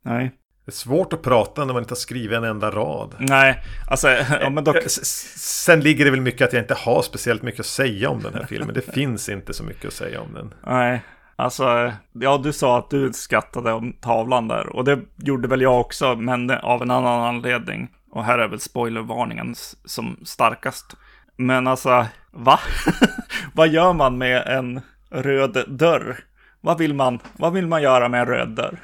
Nej. 0.01 0.31
Det 0.65 0.69
är 0.69 0.73
svårt 0.73 1.13
att 1.13 1.21
prata 1.21 1.65
när 1.65 1.73
man 1.73 1.83
inte 1.83 1.91
har 1.91 1.97
skrivit 1.97 2.37
en 2.37 2.43
enda 2.43 2.71
rad. 2.71 3.15
Nej, 3.19 3.63
alltså, 3.87 4.09
ja 4.41 4.49
men 4.49 4.63
dock. 4.63 4.75
Eh, 4.75 4.81
Sen 4.87 5.79
ligger 5.81 6.05
det 6.05 6.11
väl 6.11 6.21
mycket 6.21 6.47
att 6.47 6.53
jag 6.53 6.63
inte 6.63 6.73
har 6.73 7.01
speciellt 7.01 7.41
mycket 7.41 7.59
att 7.59 7.65
säga 7.65 8.09
om 8.09 8.21
den 8.23 8.33
här 8.33 8.45
filmen. 8.45 8.73
Det 8.73 8.81
finns 8.93 9.29
inte 9.29 9.53
så 9.53 9.63
mycket 9.63 9.85
att 9.85 9.93
säga 9.93 10.21
om 10.21 10.33
den. 10.33 10.53
Nej, 10.67 11.01
alltså, 11.35 11.93
ja 12.13 12.37
du 12.43 12.53
sa 12.53 12.77
att 12.77 12.89
du 12.89 13.13
skrattade 13.13 13.71
om 13.73 13.93
tavlan 13.93 14.47
där. 14.47 14.75
Och 14.75 14.83
det 14.83 14.99
gjorde 15.15 15.47
väl 15.47 15.61
jag 15.61 15.79
också, 15.79 16.15
men 16.15 16.51
av 16.51 16.81
en 16.81 16.91
annan 16.91 17.21
anledning. 17.21 17.87
Och 18.11 18.23
här 18.23 18.39
är 18.39 18.47
väl 18.47 18.59
spoilervarningen 18.59 19.55
som 19.85 20.19
starkast. 20.25 20.95
Men 21.37 21.67
alltså, 21.67 22.05
va? 22.31 22.59
vad 23.53 23.67
gör 23.67 23.93
man 23.93 24.17
med 24.17 24.47
en 24.47 24.81
röd 25.09 25.63
dörr? 25.67 26.19
Vad 26.61 26.77
vill 26.77 26.93
man, 26.93 27.19
vad 27.33 27.53
vill 27.53 27.67
man 27.67 27.81
göra 27.81 28.09
med 28.09 28.19
en 28.21 28.27
röd 28.27 28.49
dörr? 28.49 28.79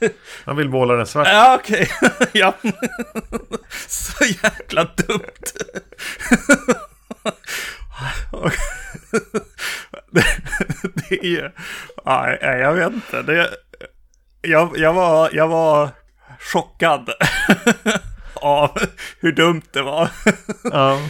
Man 0.44 0.56
vill 0.56 0.68
måla 0.68 0.94
den 0.94 1.06
svart. 1.06 1.28
Ja, 1.30 1.58
okej. 1.60 1.90
ja. 2.32 2.54
Så 3.88 4.24
jäkla 4.24 4.84
dumt. 4.84 5.44
Det 10.94 11.14
är... 11.14 11.52
Nej, 12.04 12.60
jag 12.60 12.74
vet 12.74 12.92
inte. 12.92 13.22
Det, 13.22 13.50
jag, 14.42 14.78
jag, 14.78 14.92
var, 14.92 15.30
jag 15.32 15.48
var 15.48 15.90
chockad 16.40 17.10
av 18.34 18.78
hur 19.20 19.32
dumt 19.32 19.62
det 19.72 19.82
var. 19.82 20.10
Ja. 20.64 21.00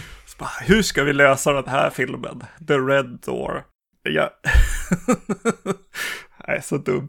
Hur 0.60 0.82
ska 0.82 1.04
vi 1.04 1.12
lösa 1.12 1.52
den 1.52 1.68
här 1.68 1.90
filmen? 1.90 2.42
The 2.68 2.74
Red 2.74 3.18
Door. 3.26 3.64
Ja. 4.02 4.30
Nej, 6.48 6.62
så 6.62 6.78
dumt. 6.78 7.08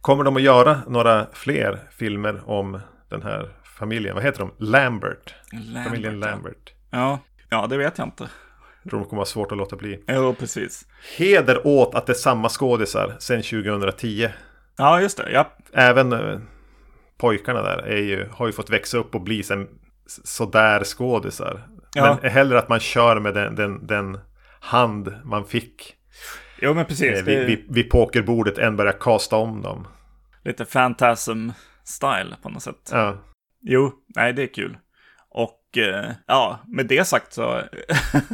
Kommer 0.00 0.24
de 0.24 0.36
att 0.36 0.42
göra 0.42 0.80
några 0.88 1.26
fler 1.32 1.78
filmer 1.90 2.50
om 2.50 2.80
den 3.10 3.22
här 3.22 3.56
familjen? 3.78 4.14
Vad 4.14 4.24
heter 4.24 4.38
de? 4.38 4.52
Lambert. 4.58 5.34
Lambert, 5.52 5.84
familjen 5.84 6.20
Lambert. 6.20 6.72
Ja. 6.90 7.18
ja, 7.50 7.66
det 7.66 7.76
vet 7.76 7.98
jag 7.98 8.06
inte. 8.06 8.28
Jag 8.82 8.90
tror 8.90 9.00
de 9.00 9.08
kommer 9.08 9.20
ha 9.20 9.26
svårt 9.26 9.52
att 9.52 9.58
låta 9.58 9.76
bli. 9.76 10.04
Jo, 10.08 10.34
precis. 10.38 10.86
Heder 11.16 11.66
åt 11.66 11.94
att 11.94 12.06
det 12.06 12.12
är 12.12 12.14
samma 12.14 12.48
skådisar 12.48 13.16
sedan 13.18 13.42
2010. 13.42 14.28
Ja, 14.76 15.00
just 15.00 15.16
det. 15.16 15.30
Ja. 15.32 15.52
Även 15.72 16.12
eh, 16.12 16.38
pojkarna 17.18 17.62
där 17.62 17.78
är 17.78 18.02
ju, 18.02 18.28
har 18.32 18.46
ju 18.46 18.52
fått 18.52 18.70
växa 18.70 18.98
upp 18.98 19.14
och 19.14 19.20
bli 19.20 19.42
sen 19.42 19.68
sådär 20.06 20.84
skådisar. 20.84 21.68
Ja. 21.94 22.18
Men 22.22 22.30
hellre 22.30 22.58
att 22.58 22.68
man 22.68 22.80
kör 22.80 23.20
med 23.20 23.34
den, 23.34 23.54
den, 23.54 23.86
den 23.86 24.18
hand 24.60 25.14
man 25.24 25.44
fick 25.44 25.96
Jo, 26.58 26.74
men 26.74 26.86
precis. 26.86 27.18
eh, 27.18 27.24
vid, 27.24 27.46
vid, 27.46 27.64
vid 27.68 27.90
pokerbordet 27.90 28.58
än 28.58 28.76
börja 28.76 28.92
kasta 28.92 29.36
om 29.36 29.62
dem. 29.62 29.86
lite 30.44 30.64
Phantasm-style 30.64 32.34
på 32.42 32.48
något 32.48 32.62
sätt. 32.62 32.90
Ja. 32.92 33.18
Jo, 33.62 33.92
nej, 34.16 34.32
det 34.32 34.42
är 34.42 34.54
kul. 34.54 34.78
Och 35.28 35.78
eh, 35.78 36.10
ja, 36.26 36.60
med 36.66 36.86
det 36.86 37.04
sagt 37.04 37.32
så... 37.32 37.62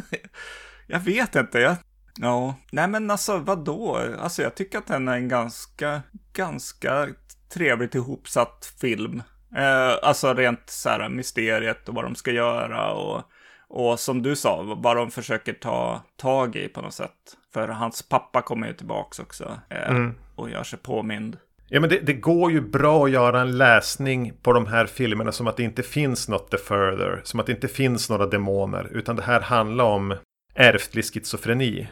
jag 0.87 0.99
vet 0.99 1.35
inte. 1.35 1.59
Jag... 1.59 1.75
Ja, 2.19 2.55
nej 2.71 2.87
men 2.87 3.11
alltså 3.11 3.37
vadå? 3.37 3.99
Alltså 4.19 4.41
jag 4.41 4.55
tycker 4.55 4.77
att 4.77 4.87
den 4.87 5.07
är 5.07 5.15
en 5.15 5.27
ganska, 5.27 6.01
ganska 6.33 7.07
trevligt 7.53 7.95
ihopsatt 7.95 8.73
film. 8.81 9.23
Eh, 9.55 9.93
alltså 10.01 10.33
rent 10.33 10.69
så 10.69 10.89
här 10.89 11.09
mysteriet 11.09 11.89
och 11.89 11.95
vad 11.95 12.05
de 12.05 12.15
ska 12.15 12.31
göra 12.31 12.91
och, 12.91 13.23
och 13.73 13.99
som 13.99 14.21
du 14.21 14.35
sa, 14.35 14.75
vad 14.77 14.97
de 14.97 15.11
försöker 15.11 15.53
ta 15.53 16.01
tag 16.17 16.55
i 16.55 16.67
på 16.67 16.81
något 16.81 16.93
sätt. 16.93 17.37
För 17.53 17.67
hans 17.67 18.09
pappa 18.09 18.41
kommer 18.41 18.67
ju 18.67 18.73
tillbaks 18.73 19.19
också 19.19 19.57
eh, 19.69 19.89
Mm. 19.89 20.13
och 20.35 20.49
gör 20.49 20.63
sig 20.63 20.79
påmind. 20.79 21.37
Ja 21.67 21.79
men 21.79 21.89
det, 21.89 21.99
det 21.99 22.13
går 22.13 22.51
ju 22.51 22.61
bra 22.61 23.05
att 23.05 23.11
göra 23.11 23.41
en 23.41 23.57
läsning 23.57 24.33
på 24.41 24.53
de 24.53 24.67
här 24.67 24.85
filmerna 24.85 25.31
som 25.31 25.47
att 25.47 25.57
det 25.57 25.63
inte 25.63 25.83
finns 25.83 26.29
något 26.29 26.51
the 26.51 26.57
further. 26.57 27.21
Som 27.23 27.39
att 27.39 27.45
det 27.45 27.51
inte 27.51 27.67
finns 27.67 28.09
några 28.09 28.25
demoner. 28.25 28.87
Utan 28.91 29.15
det 29.15 29.21
här 29.21 29.41
handlar 29.41 29.85
om 29.85 30.15
ärftlig 30.55 31.05
schizofreni. 31.05 31.87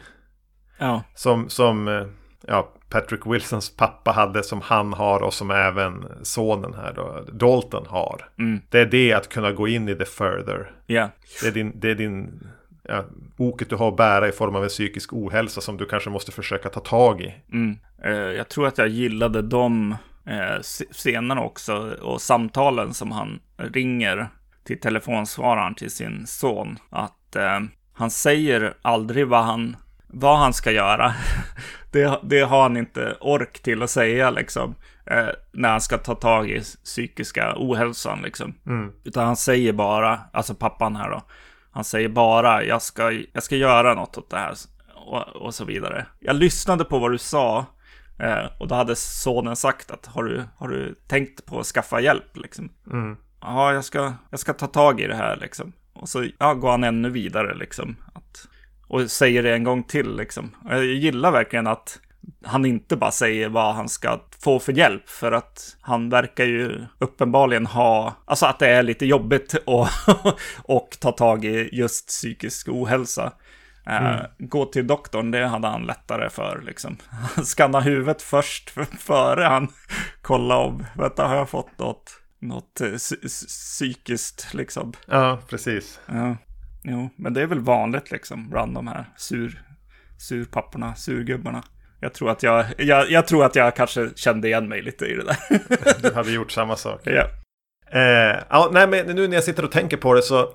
Ja, 0.78 1.02
Som, 1.14 1.48
som 1.48 1.88
eh, 1.88 2.06
ja, 2.46 2.68
Patrick 2.88 3.26
Wilsons 3.26 3.76
pappa 3.76 4.10
hade 4.12 4.42
som 4.42 4.60
han 4.60 4.92
har 4.92 5.22
och 5.22 5.34
som 5.34 5.50
även 5.50 6.04
sonen 6.22 6.74
här 6.74 6.92
då, 6.92 7.24
Dalton 7.32 7.86
har. 7.88 8.28
mm, 8.38 8.60
Det 8.68 8.80
är 8.80 8.86
det 8.86 9.12
att 9.12 9.28
kunna 9.28 9.52
gå 9.52 9.68
in 9.68 9.88
i 9.88 9.94
the 9.94 10.04
further. 10.04 10.70
ja. 10.86 11.08
Det 11.42 11.48
är 11.48 11.52
din, 11.52 11.72
det 11.74 11.90
är 11.90 11.94
din 11.94 12.48
ja, 12.82 13.04
oket 13.36 13.70
du 13.70 13.76
har 13.76 13.88
att 13.88 13.96
bära 13.96 14.28
i 14.28 14.32
form 14.32 14.56
av 14.56 14.62
en 14.62 14.68
psykisk 14.68 15.12
ohälsa 15.12 15.60
som 15.60 15.76
du 15.76 15.86
kanske 15.86 16.10
måste 16.10 16.32
försöka 16.32 16.68
ta 16.68 16.80
tag 16.80 17.20
i. 17.20 17.34
Mm. 17.52 17.78
Eh, 18.04 18.10
jag 18.12 18.48
tror 18.48 18.66
att 18.66 18.78
jag 18.78 18.88
gillade 18.88 19.42
de 19.42 19.96
eh, 20.26 20.60
scenerna 20.92 21.40
också 21.40 21.96
och 22.02 22.20
samtalen 22.22 22.94
som 22.94 23.12
han 23.12 23.40
ringer 23.56 24.28
till 24.64 24.80
telefonsvararen 24.80 25.74
till 25.74 25.90
sin 25.90 26.26
son. 26.26 26.78
Att 26.90 27.36
eh, 27.36 27.60
han 27.92 28.10
säger 28.10 28.74
aldrig 28.82 29.26
vad 29.26 29.44
han, 29.44 29.76
vad 30.06 30.38
han 30.38 30.52
ska 30.52 30.70
göra. 30.72 31.14
det, 31.90 32.20
det 32.22 32.40
har 32.40 32.62
han 32.62 32.76
inte 32.76 33.16
ork 33.20 33.62
till 33.62 33.82
att 33.82 33.90
säga 33.90 34.30
liksom. 34.30 34.74
Eh, 35.06 35.28
när 35.52 35.70
han 35.70 35.80
ska 35.80 35.98
ta 35.98 36.14
tag 36.14 36.50
i 36.50 36.60
psykiska 36.84 37.54
ohälsan 37.56 38.22
liksom. 38.22 38.54
Mm. 38.66 38.92
Utan 39.04 39.26
han 39.26 39.36
säger 39.36 39.72
bara, 39.72 40.20
alltså 40.32 40.54
pappan 40.54 40.96
här 40.96 41.10
då. 41.10 41.22
Han 41.70 41.84
säger 41.84 42.08
bara, 42.08 42.64
jag 42.64 42.82
ska, 42.82 43.12
jag 43.32 43.42
ska 43.42 43.56
göra 43.56 43.94
något 43.94 44.18
åt 44.18 44.30
det 44.30 44.36
här. 44.36 44.54
Och, 44.94 45.28
och 45.28 45.54
så 45.54 45.64
vidare. 45.64 46.06
Jag 46.20 46.36
lyssnade 46.36 46.84
på 46.84 46.98
vad 46.98 47.12
du 47.12 47.18
sa. 47.18 47.66
Eh, 48.18 48.46
och 48.58 48.68
då 48.68 48.74
hade 48.74 48.96
sonen 48.96 49.56
sagt 49.56 49.90
att 49.90 50.06
har 50.06 50.24
du, 50.24 50.44
har 50.56 50.68
du 50.68 50.94
tänkt 51.08 51.46
på 51.46 51.60
att 51.60 51.66
skaffa 51.66 52.00
hjälp 52.00 52.36
liksom? 52.36 52.68
Mm. 52.90 53.16
Ja, 53.40 53.72
jag 53.72 53.84
ska, 53.84 54.12
jag 54.30 54.40
ska 54.40 54.52
ta 54.52 54.66
tag 54.66 55.00
i 55.00 55.06
det 55.06 55.16
här 55.16 55.36
liksom. 55.36 55.72
Och 55.92 56.08
så 56.08 56.26
ja, 56.38 56.54
går 56.54 56.70
han 56.70 56.84
ännu 56.84 57.10
vidare 57.10 57.54
liksom. 57.54 57.96
Att, 58.14 58.48
och 58.90 59.10
säger 59.10 59.42
det 59.42 59.54
en 59.54 59.64
gång 59.64 59.82
till 59.82 60.16
liksom. 60.16 60.50
Jag 60.68 60.84
gillar 60.84 61.32
verkligen 61.32 61.66
att 61.66 61.98
han 62.44 62.64
inte 62.64 62.96
bara 62.96 63.10
säger 63.10 63.48
vad 63.48 63.74
han 63.74 63.88
ska 63.88 64.20
få 64.44 64.58
för 64.58 64.72
hjälp. 64.72 65.08
För 65.08 65.32
att 65.32 65.76
han 65.80 66.10
verkar 66.10 66.44
ju 66.44 66.86
uppenbarligen 66.98 67.66
ha, 67.66 68.14
alltså 68.24 68.46
att 68.46 68.58
det 68.58 68.68
är 68.68 68.82
lite 68.82 69.06
jobbigt 69.06 69.54
att 69.66 69.90
och 70.62 70.96
ta 71.00 71.12
tag 71.12 71.44
i 71.44 71.68
just 71.72 72.06
psykisk 72.08 72.68
ohälsa. 72.68 73.32
Eh, 73.86 74.20
Gå 74.38 74.64
till 74.64 74.86
doktorn, 74.86 75.30
det 75.30 75.46
hade 75.46 75.68
han 75.68 75.82
lättare 75.82 76.30
för 76.30 76.62
liksom. 76.66 76.96
Han 77.36 77.44
skannar 77.44 77.80
huvudet 77.80 78.22
först 78.22 78.70
för, 78.70 78.84
före 78.98 79.44
han 79.44 79.68
kollar 80.22 80.56
om, 80.56 80.84
vänta 80.96 81.26
har 81.26 81.36
jag 81.36 81.48
fått 81.48 81.78
något, 81.78 82.10
något 82.40 82.80
eh, 82.80 82.86
psy- 82.86 83.46
psykiskt 83.46 84.54
liksom. 84.54 84.92
Ja, 85.06 85.38
precis. 85.48 86.00
Ja, 86.06 86.36
jo, 86.82 87.10
men 87.16 87.34
det 87.34 87.42
är 87.42 87.46
väl 87.46 87.60
vanligt 87.60 88.10
liksom 88.10 88.50
bland 88.50 88.74
de 88.74 88.86
här 88.86 89.04
sur, 89.16 89.62
surpapporna, 90.18 90.94
surgubbarna. 90.94 91.62
Jag 92.00 92.14
tror 92.14 92.30
att 92.30 92.42
jag, 92.42 92.66
jag, 92.78 93.10
jag 93.10 93.26
tror 93.26 93.44
att 93.44 93.56
jag 93.56 93.76
kanske 93.76 94.10
kände 94.16 94.48
igen 94.48 94.68
mig 94.68 94.82
lite 94.82 95.04
i 95.04 95.14
det 95.14 95.24
där. 95.24 95.38
Du 96.02 96.14
hade 96.14 96.32
gjort 96.32 96.50
samma 96.50 96.76
sak. 96.76 97.00
ja. 97.04 97.26
Eh, 97.92 98.42
ja, 98.50 98.70
nej, 98.72 98.88
men 98.88 99.06
nu 99.06 99.28
när 99.28 99.34
jag 99.34 99.44
sitter 99.44 99.64
och 99.64 99.72
tänker 99.72 99.96
på 99.96 100.14
det 100.14 100.22
så 100.22 100.48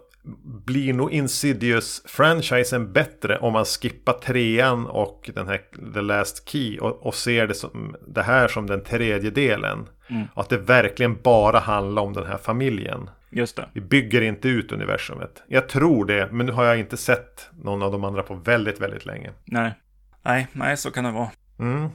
blir 0.66 0.94
nog 0.94 1.12
Insidious-franchisen 1.12 2.92
bättre 2.94 3.38
om 3.38 3.54
man 3.54 3.66
skippar 3.66 4.14
trean 4.14 4.88
och 4.88 5.30
den 5.34 5.48
här 5.48 5.62
The 5.94 6.02
Last 6.02 6.50
Key 6.50 6.80
och, 6.80 7.06
och 7.06 7.16
ser 7.16 7.48
det, 7.48 7.54
som, 7.54 7.96
det 8.08 8.24
här 8.24 8.48
som 8.48 8.68
den 8.68 8.84
tredje 8.84 9.30
delen. 9.30 9.90
Mm. 10.10 10.28
Att 10.34 10.50
det 10.50 10.58
verkligen 10.58 11.22
bara 11.22 11.60
handlar 11.60 12.02
om 12.02 12.14
den 12.14 12.26
här 12.26 12.38
familjen. 12.38 13.10
Just 13.30 13.56
det. 13.56 13.70
Vi 13.74 13.82
bygger 13.82 14.22
inte 14.22 14.50
ut 14.50 14.72
universumet. 14.72 15.44
Jag 15.48 15.70
tror 15.70 16.06
det, 16.06 16.30
men 16.32 16.46
nu 16.46 16.52
har 16.52 16.66
jag 16.66 16.80
inte 16.80 16.98
sett 16.98 17.50
någon 17.64 17.84
av 17.84 17.92
de 17.92 18.04
andra 18.04 18.24
på 18.24 18.36
väldigt, 18.36 18.82
väldigt 18.82 19.06
länge. 19.06 19.32
Nej. 19.46 19.74
Nej, 20.26 20.48
nej, 20.52 20.78
så 20.78 20.92
kan 20.92 21.04
det 21.04 21.12
vara. 21.12 21.30
Mm. 21.60 21.90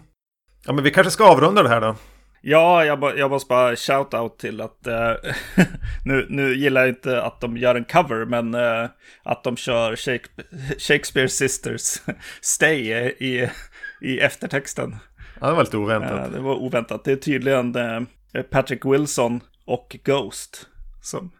Ja, 0.66 0.72
men 0.72 0.84
vi 0.84 0.90
kanske 0.90 1.10
ska 1.10 1.24
avrunda 1.32 1.62
det 1.62 1.68
här 1.68 1.80
då. 1.80 1.96
Ja, 2.42 2.84
jag, 2.84 3.00
ba- 3.00 3.14
jag 3.14 3.30
måste 3.30 3.48
bara 3.48 3.74
shout-out 3.74 4.36
till 4.38 4.60
att 4.60 4.86
eh, 4.86 5.12
nu, 6.04 6.26
nu 6.30 6.54
gillar 6.54 6.80
jag 6.80 6.88
inte 6.90 7.22
att 7.22 7.40
de 7.40 7.56
gör 7.56 7.74
en 7.74 7.84
cover, 7.84 8.24
men 8.24 8.54
eh, 8.54 8.88
att 9.22 9.44
de 9.44 9.56
kör 9.56 9.92
Shake- 9.96 10.78
Shakespeare 10.78 11.28
Sisters 11.28 11.82
Stay 12.40 12.92
i, 13.18 13.50
i 14.00 14.18
eftertexten. 14.20 14.96
Ja, 15.40 15.46
det 15.46 15.52
var 15.54 15.64
lite 15.64 15.76
oväntat. 15.76 16.26
Eh, 16.26 16.30
det 16.32 16.40
var 16.40 16.54
oväntat. 16.54 17.04
Det 17.04 17.12
är 17.12 17.16
tydligen 17.16 17.76
eh, 17.76 18.42
Patrick 18.50 18.84
Wilson 18.84 19.40
och 19.64 19.96
Ghost 20.04 20.66
som, 21.00 21.30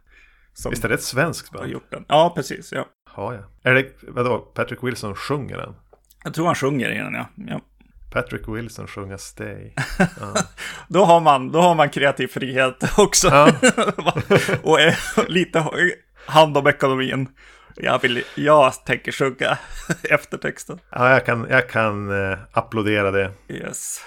som 0.53 0.71
Visst 0.71 0.85
är 0.85 0.89
det 0.89 0.95
ett 0.95 1.03
svenskt 1.03 1.53
har 1.53 1.59
band? 1.59 1.71
gjort 1.71 1.91
den. 1.91 2.05
Ja, 2.09 2.33
precis. 2.37 2.73
Ja. 2.73 2.87
Ja, 3.17 3.35
ja. 3.35 3.71
Är 3.71 3.75
det, 3.75 3.93
vadå, 4.03 4.39
Patrick 4.39 4.83
Wilson 4.83 5.15
sjunger 5.15 5.57
den? 5.57 5.75
Jag 6.25 6.35
tror 6.35 6.47
han 6.47 6.55
sjunger 6.55 6.91
i 6.91 6.99
den, 6.99 7.15
ja. 7.15 7.27
ja. 7.37 7.61
Patrick 8.11 8.49
Wilson 8.49 8.87
sjunger 8.87 9.17
Stay. 9.17 9.73
Då, 10.89 11.05
har 11.05 11.21
man, 11.21 11.53
då 11.53 11.61
har 11.61 11.75
man 11.75 11.91
kreativ 11.91 12.27
frihet 12.27 12.99
också. 12.99 13.29
Ja. 13.29 13.47
och 14.63 14.81
är 14.81 15.29
lite 15.31 15.65
hand 16.27 16.57
om 16.57 16.67
ekonomin. 16.67 17.29
Jag, 17.77 18.03
vill, 18.03 18.23
jag 18.35 18.85
tänker 18.85 19.13
sjunga 19.13 19.59
eftertexten. 20.03 20.79
Ja, 20.91 21.11
jag 21.13 21.27
kan, 21.27 21.47
jag 21.51 21.69
kan 21.69 22.11
eh, 22.31 22.39
applådera 22.53 23.11
det. 23.11 23.33
Yes. 23.49 24.05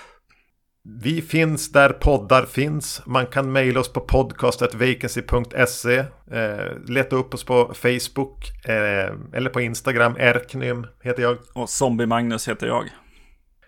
Vi 0.86 1.22
finns 1.22 1.72
där 1.72 1.90
poddar 1.90 2.46
finns. 2.46 3.02
Man 3.06 3.26
kan 3.26 3.52
mejla 3.52 3.80
oss 3.80 3.94
på 3.94 4.00
podcastetvacancy.se. 4.00 5.98
Eh, 6.32 6.78
leta 6.88 7.16
upp 7.16 7.34
oss 7.34 7.44
på 7.44 7.74
Facebook 7.74 8.52
eh, 8.66 9.14
eller 9.34 9.50
på 9.50 9.62
Instagram. 9.62 10.16
Erknym 10.20 10.88
heter 11.04 11.24
jag. 11.24 11.38
Och 11.54 11.70
Zombie-Magnus 11.70 12.50
heter 12.50 12.68
jag. 12.68 12.90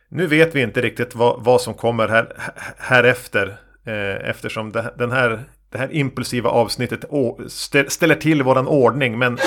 Nu 0.09 0.27
vet 0.27 0.55
vi 0.55 0.61
inte 0.61 0.81
riktigt 0.81 1.15
vad, 1.15 1.43
vad 1.43 1.61
som 1.61 1.73
kommer 1.73 2.07
här, 2.07 2.33
här 2.77 3.03
efter. 3.03 3.47
Eh, 3.85 4.29
eftersom 4.29 4.71
det, 4.71 4.93
den 4.97 5.11
här, 5.11 5.43
det 5.71 5.77
här 5.77 5.93
impulsiva 5.93 6.49
avsnittet 6.49 7.05
å, 7.09 7.39
ställer 7.87 8.15
till 8.15 8.43
våran 8.43 8.67
ordning. 8.67 9.19
Men 9.19 9.37